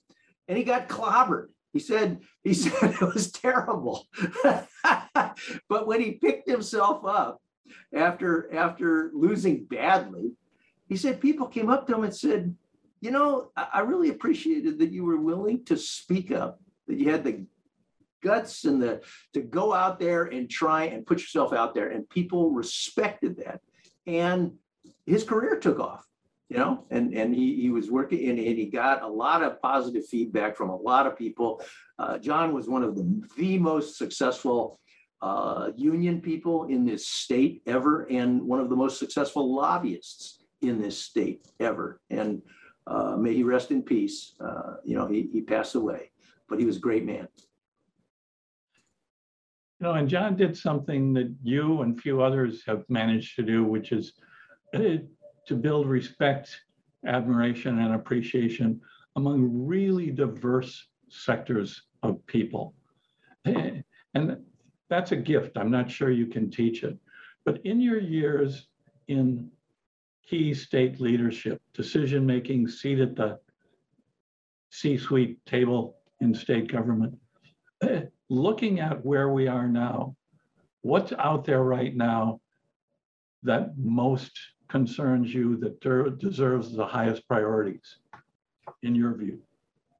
and 0.47 0.57
he 0.57 0.63
got 0.63 0.89
clobbered. 0.89 1.47
He 1.71 1.79
said 1.79 2.21
he 2.43 2.53
said 2.63 2.95
it 2.95 3.01
was 3.01 3.31
terrible. 3.31 4.07
but 5.69 5.87
when 5.87 6.01
he 6.01 6.11
picked 6.11 6.49
himself 6.49 7.05
up 7.05 7.41
after 7.93 8.53
after 8.53 9.11
losing 9.13 9.65
badly, 9.65 10.31
he 10.87 10.95
said 10.95 11.21
people 11.21 11.47
came 11.47 11.69
up 11.69 11.87
to 11.87 11.95
him 11.95 12.03
and 12.03 12.15
said, 12.15 12.55
"You 13.01 13.11
know, 13.11 13.51
I, 13.55 13.67
I 13.75 13.79
really 13.81 14.09
appreciated 14.09 14.79
that 14.79 14.91
you 14.91 15.03
were 15.03 15.17
willing 15.17 15.65
to 15.65 15.77
speak 15.77 16.31
up, 16.31 16.59
that 16.87 16.97
you 16.97 17.11
had 17.11 17.23
the 17.23 17.45
guts 18.23 18.65
and 18.65 18.81
the 18.81 19.01
to 19.33 19.41
go 19.41 19.73
out 19.73 19.99
there 19.99 20.23
and 20.25 20.49
try 20.49 20.85
and 20.85 21.05
put 21.05 21.19
yourself 21.19 21.53
out 21.53 21.73
there." 21.73 21.89
And 21.89 22.09
people 22.09 22.51
respected 22.51 23.37
that, 23.37 23.61
and 24.05 24.53
his 25.05 25.23
career 25.23 25.59
took 25.59 25.79
off. 25.79 26.05
You 26.49 26.57
know, 26.57 26.85
and 26.91 27.11
and 27.15 27.33
he 27.33 27.59
he 27.59 27.71
was 27.71 27.89
working 27.89 28.29
and, 28.29 28.37
and 28.37 28.57
he 28.57 28.67
got 28.67 29.01
a 29.01 29.07
lot 29.07 29.41
of 29.41 29.59
positive 29.63 30.05
feedback 30.07 30.55
from 30.55 30.69
a 30.69 30.75
lot 30.75 31.07
of 31.07 31.17
people. 31.17 31.63
Uh, 31.97 32.19
John 32.19 32.53
was 32.53 32.69
one 32.69 32.83
of 32.83 32.95
the 32.95 33.23
the 33.35 33.57
most 33.57 33.97
successful 33.97 34.79
uh, 35.21 35.71
union 35.75 36.21
people 36.21 36.65
in 36.65 36.85
this 36.85 37.07
state 37.07 37.61
ever, 37.65 38.03
and 38.03 38.41
one 38.41 38.59
of 38.59 38.69
the 38.69 38.75
most 38.75 38.99
successful 38.99 39.55
lobbyists 39.55 40.43
in 40.61 40.81
this 40.81 40.97
state 40.97 41.47
ever. 41.59 41.99
And 42.09 42.41
uh, 42.87 43.15
may 43.17 43.33
he 43.33 43.43
rest 43.43 43.71
in 43.71 43.81
peace. 43.81 44.35
Uh, 44.39 44.75
you 44.83 44.95
know, 44.95 45.07
he, 45.07 45.29
he 45.31 45.41
passed 45.41 45.75
away, 45.75 46.11
but 46.47 46.59
he 46.59 46.65
was 46.65 46.77
a 46.77 46.81
great 46.81 47.05
man. 47.05 47.27
You 49.79 49.87
know, 49.87 49.93
and 49.93 50.07
John 50.07 50.35
did 50.35 50.55
something 50.57 51.13
that 51.13 51.33
you 51.43 51.81
and 51.81 51.99
few 51.99 52.21
others 52.21 52.63
have 52.65 52.83
managed 52.89 53.35
to 53.35 53.43
do, 53.43 53.63
which 53.63 53.91
is 53.91 54.13
uh, 54.73 54.79
to 55.47 55.55
build 55.55 55.87
respect, 55.87 56.61
admiration, 57.05 57.79
and 57.79 57.93
appreciation 57.93 58.79
among 59.15 59.65
really 59.65 60.11
diverse 60.11 60.87
sectors 61.09 61.83
of 62.03 62.25
people. 62.25 62.73
Eh, 63.45 63.81
And 64.15 64.37
that's 64.89 65.11
a 65.11 65.15
gift. 65.15 65.57
I'm 65.57 65.71
not 65.71 65.89
sure 65.89 66.11
you 66.11 66.27
can 66.27 66.49
teach 66.49 66.83
it. 66.83 66.97
But 67.43 67.65
in 67.65 67.79
your 67.79 67.99
years 67.99 68.67
in 69.07 69.49
key 70.27 70.53
state 70.53 70.99
leadership, 70.99 71.61
decision-making, 71.73 72.67
seat 72.67 72.99
at 72.99 73.15
the 73.15 73.39
C-suite 74.71 75.43
table 75.45 75.97
in 76.19 76.33
state 76.33 76.71
government, 76.71 77.15
looking 78.29 78.79
at 78.79 79.05
where 79.05 79.29
we 79.29 79.47
are 79.47 79.67
now, 79.67 80.15
what's 80.81 81.13
out 81.13 81.45
there 81.45 81.63
right 81.63 81.95
now 81.95 82.39
that 83.43 83.77
most 83.77 84.31
concerns 84.67 85.33
you, 85.33 85.57
that 85.57 85.79
deserves 86.19 86.75
the 86.75 86.85
highest 86.85 87.27
priorities, 87.27 87.97
in 88.81 88.95
your 88.95 89.15
view? 89.15 89.39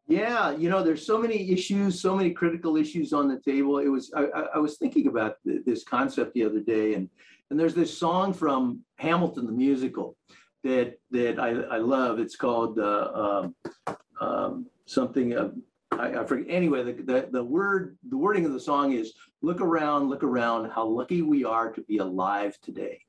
Yeah, 0.08 0.52
you 0.52 0.70
know, 0.70 0.84
there's 0.84 1.06
so 1.06 1.18
many 1.18 1.52
issues, 1.52 2.00
so 2.00 2.15
many 2.15 2.30
critical 2.30 2.78
issues 2.78 3.12
on 3.12 3.28
the 3.28 3.39
table. 3.39 3.80
It 3.80 3.88
was 3.88 4.12
I, 4.15 4.26
I, 4.54 4.58
was 4.60 4.78
thinking 4.78 5.08
about 5.08 5.38
th- 5.44 5.65
this 5.65 5.84
concept 5.84 6.36
the 6.36 6.44
other 6.44 6.60
day, 6.60 6.94
and 6.94 7.10
and 7.50 7.60
there's 7.60 7.74
this 7.74 7.98
song 7.98 8.32
from 8.32 8.82
Hamilton 8.98 9.48
the 9.48 9.52
musical 9.52 10.15
that 10.63 11.00
that 11.10 11.39
I, 11.39 11.50
I 11.50 11.78
love. 11.78 12.20
It's 12.20 12.36
called 12.36 12.78
uh, 12.78 13.41
um, 13.48 13.96
um, 14.22 14.68
something. 14.86 15.36
Uh, 15.36 15.50
I, 15.91 16.20
I 16.20 16.26
forget. 16.26 16.48
Anyway, 16.50 16.84
the, 16.84 16.94
the 17.02 17.28
the 17.32 17.44
word 17.44 17.98
the 18.08 18.18
wording 18.18 18.46
of 18.46 18.54
the 18.54 18.60
song 18.60 18.94
is 18.94 19.13
"Look 19.41 19.60
around, 19.60 20.10
look 20.10 20.24
around, 20.24 20.70
how 20.70 20.86
lucky 20.86 21.24
we 21.24 21.46
are 21.46 21.72
to 21.72 21.82
be 21.82 21.98
alive 21.98 22.60
today." 22.62 23.02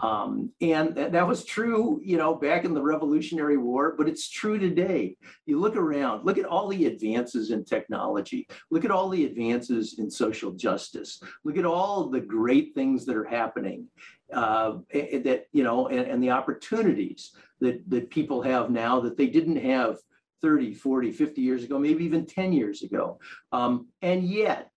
Um, 0.00 0.50
and 0.60 0.94
that, 0.96 1.12
that 1.12 1.26
was 1.26 1.44
true, 1.44 2.00
you 2.02 2.16
know, 2.16 2.34
back 2.34 2.64
in 2.64 2.74
the 2.74 2.82
Revolutionary 2.82 3.56
War, 3.56 3.94
but 3.96 4.08
it's 4.08 4.28
true 4.28 4.58
today. 4.58 5.16
You 5.46 5.60
look 5.60 5.76
around, 5.76 6.24
look 6.24 6.36
at 6.36 6.46
all 6.46 6.68
the 6.68 6.86
advances 6.86 7.52
in 7.52 7.64
technology, 7.64 8.48
look 8.70 8.84
at 8.84 8.90
all 8.90 9.08
the 9.08 9.24
advances 9.24 9.98
in 9.98 10.10
social 10.10 10.50
justice, 10.50 11.22
look 11.44 11.56
at 11.56 11.64
all 11.64 12.08
the 12.08 12.20
great 12.20 12.74
things 12.74 13.06
that 13.06 13.16
are 13.16 13.24
happening. 13.24 13.86
Uh, 14.32 14.78
that 14.92 15.44
you 15.52 15.62
know, 15.62 15.86
and, 15.88 16.08
and 16.08 16.22
the 16.22 16.30
opportunities 16.30 17.32
that 17.60 17.88
that 17.88 18.10
people 18.10 18.42
have 18.42 18.70
now 18.70 18.98
that 18.98 19.16
they 19.16 19.26
didn't 19.26 19.58
have 19.58 19.98
30, 20.42 20.74
40, 20.74 21.12
50 21.12 21.40
years 21.40 21.62
ago, 21.62 21.78
maybe 21.78 22.04
even 22.04 22.26
10 22.26 22.52
years 22.52 22.82
ago. 22.82 23.18
Um, 23.52 23.88
and 24.02 24.24
yet, 24.24 24.70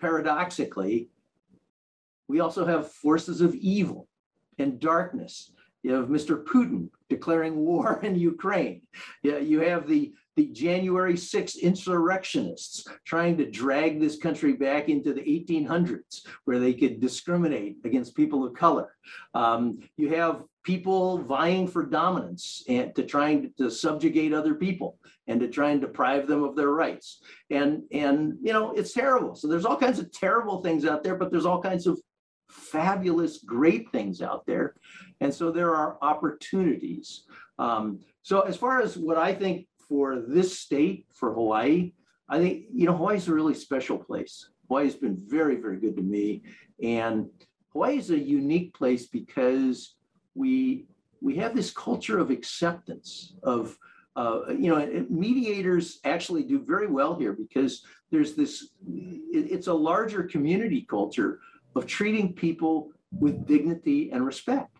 paradoxically, 0.00 1.10
we 2.26 2.40
also 2.40 2.66
have 2.66 2.92
forces 2.92 3.40
of 3.40 3.54
evil 3.54 4.08
and 4.60 4.78
darkness. 4.78 5.52
You 5.82 5.94
have 5.94 6.08
Mr. 6.08 6.44
Putin 6.44 6.90
declaring 7.08 7.56
war 7.56 8.00
in 8.02 8.14
Ukraine. 8.14 8.82
You 9.22 9.60
have 9.60 9.86
the 9.86 10.12
the 10.36 10.46
January 10.46 11.14
6th 11.14 11.60
insurrectionists 11.60 12.86
trying 13.04 13.36
to 13.36 13.50
drag 13.50 14.00
this 14.00 14.16
country 14.16 14.54
back 14.54 14.88
into 14.88 15.12
the 15.12 15.20
1800s, 15.20 16.24
where 16.44 16.58
they 16.58 16.72
could 16.72 17.00
discriminate 17.00 17.76
against 17.84 18.14
people 18.14 18.46
of 18.46 18.54
color. 18.54 18.94
Um, 19.34 19.80
you 19.96 20.08
have 20.14 20.44
people 20.62 21.18
vying 21.18 21.66
for 21.66 21.84
dominance 21.84 22.64
and 22.68 22.94
to 22.94 23.02
trying 23.02 23.52
to 23.58 23.70
subjugate 23.70 24.32
other 24.32 24.54
people 24.54 24.98
and 25.26 25.40
to 25.40 25.48
try 25.48 25.70
and 25.70 25.80
deprive 25.80 26.26
them 26.26 26.42
of 26.42 26.56
their 26.56 26.70
rights. 26.70 27.20
And 27.50 27.82
and 27.92 28.38
you 28.40 28.52
know 28.52 28.72
it's 28.72 28.92
terrible. 28.92 29.34
So 29.34 29.48
there's 29.48 29.64
all 29.64 29.76
kinds 29.76 29.98
of 29.98 30.12
terrible 30.12 30.62
things 30.62 30.84
out 30.84 31.02
there, 31.02 31.16
but 31.16 31.30
there's 31.30 31.46
all 31.46 31.60
kinds 31.60 31.86
of 31.86 32.00
fabulous, 32.50 33.38
great 33.38 33.90
things 33.90 34.22
out 34.22 34.44
there. 34.46 34.74
And 35.20 35.32
so 35.32 35.50
there 35.50 35.74
are 35.74 35.98
opportunities. 36.02 37.24
Um, 37.58 38.00
so 38.22 38.40
as 38.40 38.56
far 38.56 38.80
as 38.80 38.96
what 38.96 39.16
I 39.16 39.34
think 39.34 39.66
for 39.88 40.20
this 40.20 40.58
state, 40.58 41.06
for 41.12 41.32
Hawaii, 41.32 41.92
I 42.28 42.38
think, 42.38 42.66
you 42.72 42.86
know, 42.86 42.96
Hawaii's 42.96 43.28
a 43.28 43.34
really 43.34 43.54
special 43.54 43.98
place. 43.98 44.50
Hawaii's 44.68 44.94
been 44.94 45.16
very, 45.16 45.56
very 45.56 45.78
good 45.78 45.96
to 45.96 46.02
me. 46.02 46.42
And 46.82 47.28
Hawaii 47.72 47.98
is 47.98 48.10
a 48.10 48.18
unique 48.18 48.74
place 48.74 49.06
because 49.06 49.96
we 50.34 50.86
we 51.20 51.36
have 51.36 51.54
this 51.54 51.70
culture 51.70 52.18
of 52.18 52.30
acceptance 52.30 53.34
of 53.42 53.76
uh, 54.16 54.40
you 54.48 54.74
know 54.74 55.06
mediators 55.08 56.00
actually 56.04 56.42
do 56.42 56.64
very 56.64 56.86
well 56.86 57.14
here 57.14 57.32
because 57.32 57.84
there's 58.10 58.34
this 58.34 58.70
it, 58.88 59.50
it's 59.50 59.68
a 59.68 59.74
larger 59.74 60.24
community 60.24 60.86
culture 60.88 61.40
of 61.76 61.86
treating 61.86 62.32
people 62.32 62.90
with 63.12 63.46
dignity 63.46 64.10
and 64.12 64.24
respect 64.24 64.76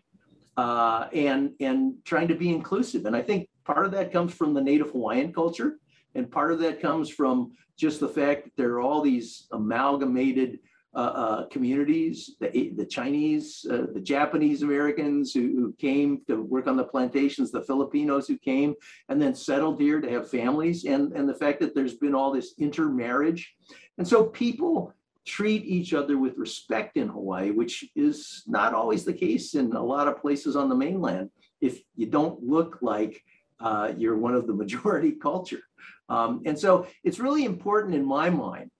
uh, 0.57 1.07
and 1.13 1.51
and 1.59 1.95
trying 2.05 2.27
to 2.27 2.35
be 2.35 2.49
inclusive. 2.49 3.05
And 3.05 3.15
I 3.15 3.21
think 3.21 3.49
part 3.65 3.85
of 3.85 3.91
that 3.91 4.11
comes 4.11 4.33
from 4.33 4.53
the 4.53 4.61
Native 4.61 4.91
Hawaiian 4.91 5.33
culture, 5.33 5.79
and 6.15 6.29
part 6.29 6.51
of 6.51 6.59
that 6.59 6.81
comes 6.81 7.09
from 7.09 7.53
just 7.77 7.99
the 7.99 8.07
fact 8.07 8.43
that 8.43 8.55
there 8.57 8.73
are 8.73 8.81
all 8.81 9.01
these 9.01 9.47
amalgamated 9.51 10.59
uh, 10.93 10.97
uh, 10.97 11.47
communities, 11.47 12.35
the, 12.41 12.73
the 12.75 12.85
Chinese, 12.85 13.65
uh, 13.71 13.85
the 13.93 14.01
Japanese 14.01 14.61
Americans 14.61 15.33
who, 15.33 15.53
who 15.55 15.73
came 15.79 16.21
to 16.27 16.41
work 16.41 16.67
on 16.67 16.75
the 16.75 16.83
plantations, 16.83 17.49
the 17.49 17.61
Filipinos 17.61 18.27
who 18.27 18.37
came 18.37 18.75
and 19.07 19.21
then 19.21 19.33
settled 19.33 19.79
here 19.79 20.01
to 20.01 20.09
have 20.09 20.29
families, 20.29 20.83
and, 20.83 21.13
and 21.13 21.29
the 21.29 21.33
fact 21.33 21.61
that 21.61 21.73
there's 21.73 21.93
been 21.93 22.13
all 22.13 22.29
this 22.33 22.55
intermarriage. 22.57 23.55
And 23.97 24.05
so 24.05 24.25
people 24.25 24.93
treat 25.31 25.63
each 25.63 25.93
other 25.93 26.17
with 26.17 26.37
respect 26.37 26.97
in 26.97 27.07
Hawaii, 27.07 27.51
which 27.51 27.85
is 27.95 28.43
not 28.47 28.73
always 28.73 29.05
the 29.05 29.13
case 29.13 29.55
in 29.55 29.71
a 29.71 29.81
lot 29.81 30.09
of 30.09 30.19
places 30.19 30.57
on 30.57 30.67
the 30.67 30.75
mainland 30.75 31.29
if 31.61 31.81
you 31.95 32.05
don't 32.05 32.43
look 32.43 32.79
like 32.81 33.23
uh, 33.61 33.93
you're 33.97 34.17
one 34.17 34.35
of 34.35 34.45
the 34.45 34.53
majority 34.63 35.13
culture. 35.13 35.61
Um, 36.09 36.41
and 36.45 36.59
so 36.59 36.85
it's 37.05 37.19
really 37.19 37.45
important 37.45 37.95
in 37.95 38.05
my 38.05 38.29
mind 38.29 38.71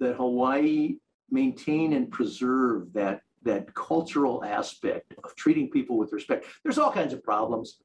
that 0.00 0.16
Hawaii 0.16 0.96
maintain 1.30 1.92
and 1.92 2.10
preserve 2.10 2.92
that, 2.94 3.20
that 3.44 3.72
cultural 3.74 4.44
aspect 4.44 5.14
of 5.22 5.36
treating 5.36 5.70
people 5.70 5.96
with 5.96 6.12
respect. 6.12 6.46
There's 6.64 6.78
all 6.78 6.90
kinds 6.90 7.12
of 7.12 7.22
problems, 7.22 7.78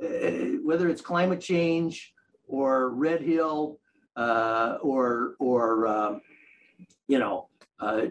uh, 0.00 0.60
whether 0.62 0.88
it's 0.88 1.02
climate 1.02 1.40
change 1.40 2.12
or 2.46 2.90
Red 2.90 3.22
Hill 3.22 3.80
uh, 4.14 4.78
or, 4.82 5.34
or 5.40 5.88
um, 5.88 6.20
you 7.10 7.18
know, 7.18 7.48
uh, 7.80 8.02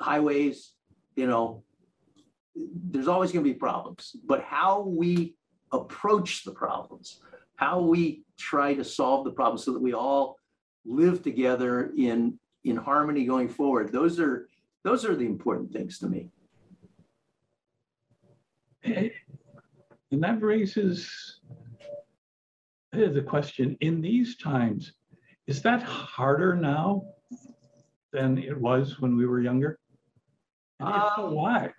highways, 0.00 0.72
you 1.16 1.26
know, 1.26 1.62
there's 2.90 3.08
always 3.08 3.30
going 3.30 3.44
to 3.44 3.52
be 3.52 3.58
problems. 3.58 4.16
But 4.24 4.42
how 4.42 4.80
we 4.80 5.34
approach 5.70 6.42
the 6.44 6.52
problems, 6.52 7.20
how 7.56 7.80
we 7.80 8.22
try 8.38 8.72
to 8.72 8.84
solve 8.84 9.24
the 9.24 9.32
problems 9.32 9.64
so 9.64 9.72
that 9.74 9.82
we 9.82 9.92
all 9.92 10.38
live 10.86 11.22
together 11.22 11.92
in 11.96 12.38
in 12.64 12.76
harmony 12.76 13.24
going 13.26 13.48
forward, 13.48 13.92
those 13.92 14.18
are 14.18 14.48
those 14.82 15.04
are 15.04 15.14
the 15.14 15.26
important 15.26 15.70
things 15.70 15.98
to 15.98 16.06
me. 16.06 16.30
And 18.84 20.22
that 20.22 20.42
raises 20.42 21.40
uh, 22.94 23.08
the 23.18 23.24
question, 23.26 23.76
in 23.80 24.00
these 24.00 24.36
times, 24.36 24.92
is 25.46 25.62
that 25.62 25.82
harder 25.82 26.54
now 26.54 27.04
than 28.12 28.38
it 28.38 28.58
was 28.58 29.00
when 29.00 29.16
we 29.16 29.26
were 29.26 29.40
younger? 29.40 29.78
And 30.80 30.88
if 30.88 31.02
so, 31.16 31.26
Um, 31.26 31.34
why? 31.34 31.70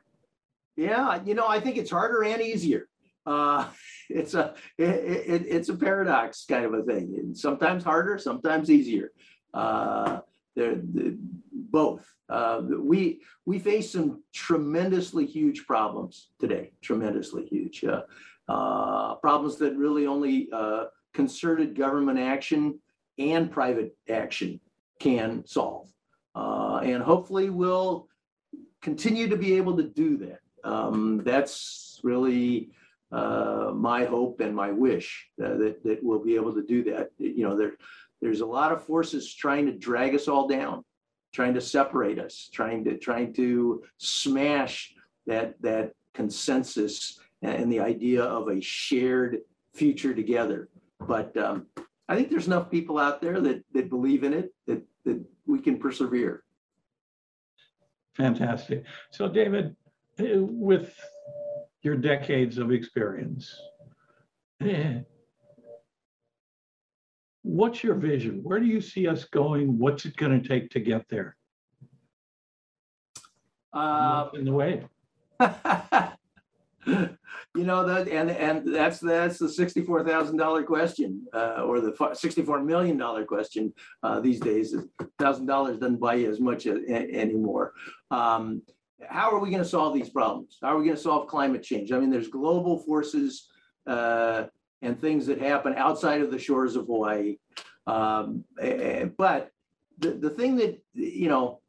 Yeah, 0.76 1.22
you 1.24 1.36
know, 1.36 1.48
I 1.48 1.60
think 1.60 1.78
it's 1.78 1.92
harder 1.92 2.24
and 2.24 2.42
easier. 2.42 2.88
Uh, 3.26 3.68
it's 4.10 4.34
a 4.34 4.56
it, 4.78 4.90
it, 4.90 5.46
it's 5.48 5.70
a 5.70 5.76
paradox 5.76 6.46
kind 6.46 6.66
of 6.66 6.74
a 6.74 6.84
thing. 6.84 7.16
And 7.18 7.38
sometimes 7.38 7.84
harder, 7.84 8.18
sometimes 8.18 8.70
easier. 8.70 9.12
Uh, 9.54 10.20
they're, 10.56 10.76
the 10.76 11.18
both. 11.52 12.06
Uh, 12.30 12.62
we 12.80 13.22
we 13.46 13.60
face 13.60 13.92
some 13.92 14.24
tremendously 14.34 15.26
huge 15.26 15.66
problems 15.66 16.30
today. 16.40 16.72
Tremendously 16.82 17.46
huge 17.46 17.84
uh, 17.84 18.02
uh, 18.48 19.16
problems 19.16 19.58
that 19.58 19.76
really 19.76 20.08
only 20.08 20.50
uh, 20.52 20.86
concerted 21.14 21.76
government 21.76 22.20
action 22.20 22.80
and 23.20 23.52
private 23.52 23.96
action 24.10 24.60
can 25.00 25.46
solve. 25.46 25.93
Uh, 26.36 26.82
and 26.84 27.04
hopefully, 27.04 27.50
we'll 27.50 28.08
continue 28.82 29.28
to 29.30 29.38
be 29.38 29.56
able 29.56 29.78
to 29.78 29.84
do 29.84 30.18
that 30.18 30.40
um, 30.64 31.22
that's 31.24 32.00
really 32.04 32.72
uh, 33.12 33.72
my 33.76 34.06
hope 34.06 34.40
and 34.40 34.56
my 34.56 34.72
wish 34.72 35.28
uh, 35.44 35.56
that 35.58 35.84
that 35.84 36.00
we'll 36.02 36.24
be 36.24 36.36
able 36.36 36.54
to 36.54 36.64
do 36.64 36.84
that. 36.86 37.12
You 37.18 37.48
know, 37.48 37.58
there 37.58 37.74
there's 38.22 38.42
a 38.42 38.46
lot 38.46 38.72
of 38.72 38.86
forces 38.86 39.34
trying 39.34 39.66
to 39.66 39.74
drag 39.74 40.16
us 40.16 40.28
all 40.28 40.48
down, 40.48 40.84
trying 41.34 41.54
to 41.54 41.62
separate 41.62 42.20
us, 42.20 42.50
trying 42.52 42.84
to 42.86 42.98
trying 42.98 43.34
to 43.34 43.84
smash 43.98 44.94
that 45.28 45.62
that 45.62 45.94
consensus 46.14 47.20
and 47.42 47.72
the 47.72 47.82
idea 47.82 48.24
of 48.24 48.48
a 48.48 48.62
shared 48.62 49.40
future 49.74 50.14
together. 50.14 50.70
But 51.00 51.36
um, 51.36 51.68
I 52.14 52.16
think 52.16 52.30
there's 52.30 52.46
enough 52.46 52.70
people 52.70 53.00
out 53.00 53.22
there 53.22 53.42
that 53.42 53.64
that 53.74 53.90
believe 53.90 54.24
in 54.24 54.34
it 54.34 54.54
that 54.68 54.84
that 55.04 55.20
we 55.48 55.60
can 55.60 55.80
persevere. 55.80 56.44
Fantastic. 58.16 58.84
So 59.10 59.28
David, 59.28 59.76
eh, 60.20 60.36
with 60.38 60.94
your 61.82 61.96
decades 61.96 62.60
of 62.60 62.72
experience, 62.72 63.60
eh, 64.62 65.00
what's 67.42 67.84
your 67.84 67.96
vision? 67.96 68.42
Where 68.44 68.60
do 68.60 68.68
you 68.68 68.80
see 68.80 69.08
us 69.08 69.24
going? 69.24 69.80
What's 69.80 70.06
it 70.06 70.16
going 70.16 70.40
to 70.40 70.48
take 70.48 70.70
to 70.70 70.80
get 70.80 71.10
there? 71.10 71.36
Uh, 73.74 74.30
in 74.36 74.46
the 74.46 74.54
way? 74.54 74.86
You 77.56 77.66
know, 77.66 77.86
that, 77.86 78.08
and, 78.08 78.32
and 78.32 78.76
that's, 78.76 79.00
that's 79.00 79.38
the 79.38 79.48
sixty-four 79.48 80.04
thousand 80.04 80.38
dollar 80.38 80.64
question, 80.64 81.24
uh, 81.36 81.62
or 81.64 81.82
the 81.82 81.94
sixty-four 82.14 82.64
million 82.64 82.98
dollar 82.98 83.26
question, 83.26 83.72
uh, 84.02 84.20
these 84.20 84.40
days. 84.40 84.76
Thousand 85.20 85.46
dollars 85.46 85.78
doesn't 85.78 86.00
buy 86.00 86.16
you 86.16 86.32
as 86.32 86.40
much 86.40 86.66
a- 86.66 86.84
a- 86.92 87.14
anymore. 87.14 87.74
Um, 88.10 88.64
how 89.08 89.30
are 89.32 89.38
we 89.38 89.52
gonna 89.52 89.66
solve 89.66 89.94
these 89.94 90.10
problems? 90.10 90.58
How 90.64 90.70
are 90.70 90.80
we 90.80 90.86
gonna 90.86 90.98
solve 90.98 91.28
climate 91.28 91.62
change? 91.62 91.92
I 91.92 92.00
mean, 92.00 92.10
there's 92.10 92.28
global 92.28 92.80
forces, 92.80 93.48
uh, 93.86 94.46
and 94.82 95.00
things 95.00 95.28
that 95.28 95.40
happen 95.40 95.76
outside 95.76 96.22
of 96.22 96.32
the 96.32 96.40
shores 96.40 96.76
of 96.76 96.88
Hawaii. 96.88 97.38
Um, 97.86 98.46
but 98.58 99.52
the, 100.00 100.12
the 100.12 100.30
thing 100.32 100.56
that, 100.56 100.82
you 100.96 101.30
know, 101.30 101.62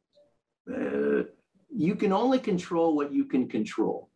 uh, 0.67 1.25
you 1.69 1.93
can 1.93 2.11
only 2.11 2.39
control 2.39 2.95
what 2.95 3.13
you 3.13 3.25
can 3.25 3.47
control 3.47 4.09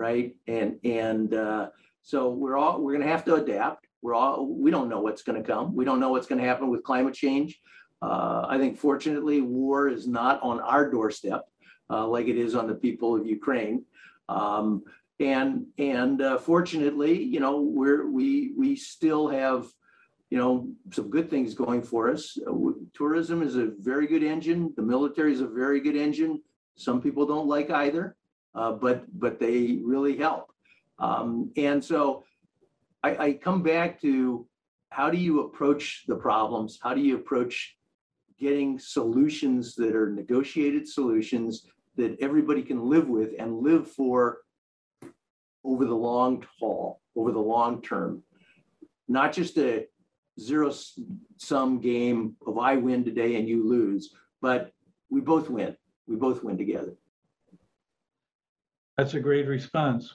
right? 0.00 0.34
And 0.46 0.78
and 0.82 1.34
uh, 1.34 1.68
so 2.02 2.30
we're 2.30 2.56
all 2.56 2.80
we're 2.80 2.94
going 2.94 3.06
to 3.06 3.12
have 3.12 3.26
to 3.26 3.34
adapt. 3.34 3.86
We're 4.00 4.14
all 4.14 4.46
we 4.46 4.70
don't 4.70 4.88
know 4.88 5.00
what's 5.00 5.22
going 5.22 5.40
to 5.40 5.46
come. 5.46 5.76
We 5.76 5.84
don't 5.84 6.00
know 6.00 6.08
what's 6.08 6.26
going 6.26 6.40
to 6.40 6.48
happen 6.48 6.70
with 6.70 6.82
climate 6.82 7.14
change. 7.14 7.60
Uh, 8.00 8.46
I 8.48 8.56
think 8.56 8.78
fortunately, 8.78 9.42
war 9.42 9.88
is 9.88 10.08
not 10.08 10.42
on 10.42 10.58
our 10.60 10.90
doorstep 10.90 11.42
uh, 11.90 12.06
like 12.06 12.28
it 12.28 12.38
is 12.38 12.54
on 12.54 12.66
the 12.66 12.74
people 12.74 13.14
of 13.14 13.26
Ukraine. 13.26 13.84
Um, 14.30 14.84
and 15.18 15.66
and 15.76 16.22
uh, 16.22 16.38
fortunately, 16.38 17.22
you 17.22 17.40
know, 17.40 17.60
we're 17.60 18.10
we 18.10 18.52
we 18.56 18.74
still 18.76 19.28
have 19.28 19.66
you 20.30 20.38
know 20.38 20.70
some 20.92 21.10
good 21.10 21.28
things 21.28 21.52
going 21.52 21.82
for 21.82 22.10
us. 22.10 22.38
Uh, 22.48 22.52
tourism 22.94 23.42
is 23.42 23.56
a 23.56 23.72
very 23.78 24.06
good 24.06 24.22
engine. 24.22 24.72
The 24.76 24.82
military 24.94 25.32
is 25.34 25.42
a 25.42 25.46
very 25.46 25.80
good 25.80 25.96
engine. 25.96 26.40
Some 26.76 27.02
people 27.02 27.26
don't 27.26 27.48
like 27.48 27.70
either 27.70 28.16
uh, 28.54 28.72
but 28.72 29.04
but 29.18 29.38
they 29.38 29.78
really 29.82 30.16
help. 30.16 30.52
Um, 30.98 31.50
and 31.56 31.82
so 31.82 32.24
I, 33.02 33.16
I 33.16 33.32
come 33.32 33.62
back 33.62 34.00
to 34.02 34.46
how 34.90 35.10
do 35.10 35.16
you 35.16 35.40
approach 35.42 36.04
the 36.06 36.16
problems? 36.16 36.78
How 36.82 36.94
do 36.94 37.00
you 37.00 37.16
approach 37.16 37.76
getting 38.38 38.78
solutions 38.78 39.74
that 39.76 39.94
are 39.94 40.10
negotiated 40.10 40.88
solutions 40.88 41.66
that 41.96 42.16
everybody 42.20 42.62
can 42.62 42.88
live 42.88 43.08
with 43.08 43.30
and 43.38 43.60
live 43.60 43.90
for 43.90 44.38
over 45.64 45.84
the 45.84 45.94
long 45.94 46.44
haul, 46.58 47.00
over 47.14 47.32
the 47.32 47.38
long 47.38 47.82
term, 47.82 48.22
not 49.08 49.32
just 49.32 49.58
a 49.58 49.86
zero 50.40 50.72
sum 51.36 51.80
game 51.80 52.36
of 52.46 52.58
I 52.58 52.76
win 52.76 53.04
today 53.04 53.36
and 53.36 53.48
you 53.48 53.68
lose, 53.68 54.14
but 54.40 54.72
we 55.10 55.20
both 55.20 55.50
win. 55.50 55.76
We 56.06 56.16
both 56.16 56.42
win 56.42 56.56
together. 56.56 56.94
That's 59.00 59.14
a 59.14 59.20
great 59.20 59.46
response. 59.48 60.14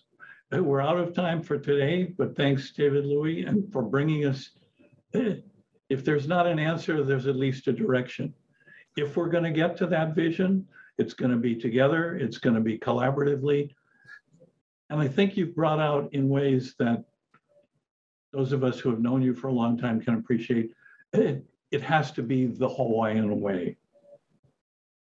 Uh, 0.55 0.61
We're 0.61 0.79
out 0.79 0.99
of 0.99 1.15
time 1.15 1.41
for 1.41 1.57
today, 1.57 2.13
but 2.19 2.35
thanks, 2.35 2.69
David 2.69 3.03
Louie, 3.03 3.43
and 3.43 3.73
for 3.73 3.81
bringing 3.81 4.27
us. 4.27 4.51
eh, 5.15 5.37
If 5.89 6.05
there's 6.05 6.27
not 6.27 6.45
an 6.45 6.59
answer, 6.59 7.03
there's 7.03 7.25
at 7.25 7.35
least 7.35 7.67
a 7.67 7.73
direction. 7.73 8.31
If 8.95 9.17
we're 9.17 9.29
going 9.29 9.43
to 9.43 9.49
get 9.49 9.75
to 9.77 9.87
that 9.87 10.13
vision, 10.13 10.67
it's 10.99 11.15
going 11.15 11.31
to 11.31 11.37
be 11.37 11.55
together, 11.55 12.15
it's 12.15 12.37
going 12.37 12.53
to 12.53 12.61
be 12.61 12.77
collaboratively. 12.77 13.73
And 14.91 15.01
I 15.01 15.07
think 15.07 15.35
you've 15.35 15.55
brought 15.55 15.79
out 15.79 16.13
in 16.13 16.29
ways 16.29 16.75
that 16.77 17.05
those 18.33 18.51
of 18.51 18.63
us 18.63 18.79
who 18.79 18.91
have 18.91 18.99
known 19.01 19.23
you 19.23 19.33
for 19.33 19.47
a 19.47 19.51
long 19.51 19.79
time 19.79 19.99
can 19.99 20.13
appreciate. 20.13 20.69
eh, 21.15 21.37
It 21.71 21.81
has 21.81 22.11
to 22.11 22.21
be 22.21 22.45
the 22.45 22.69
Hawaiian 22.69 23.41
way, 23.41 23.77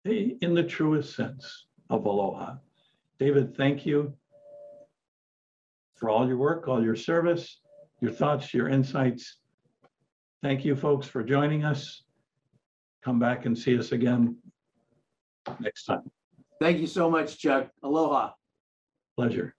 in 0.06 0.54
the 0.54 0.64
truest 0.64 1.14
sense 1.14 1.66
of 1.90 2.06
aloha. 2.06 2.54
David, 3.18 3.56
thank 3.56 3.86
you 3.86 4.14
for 5.94 6.10
all 6.10 6.26
your 6.26 6.36
work, 6.36 6.68
all 6.68 6.82
your 6.82 6.96
service, 6.96 7.60
your 8.00 8.10
thoughts, 8.10 8.52
your 8.52 8.68
insights. 8.68 9.38
Thank 10.42 10.64
you, 10.64 10.74
folks, 10.76 11.06
for 11.06 11.22
joining 11.22 11.64
us. 11.64 12.02
Come 13.04 13.18
back 13.18 13.46
and 13.46 13.56
see 13.56 13.78
us 13.78 13.92
again 13.92 14.36
next 15.60 15.84
time. 15.84 16.10
Thank 16.60 16.78
you 16.78 16.86
so 16.86 17.10
much, 17.10 17.38
Chuck. 17.38 17.68
Aloha. 17.82 18.32
Pleasure. 19.16 19.54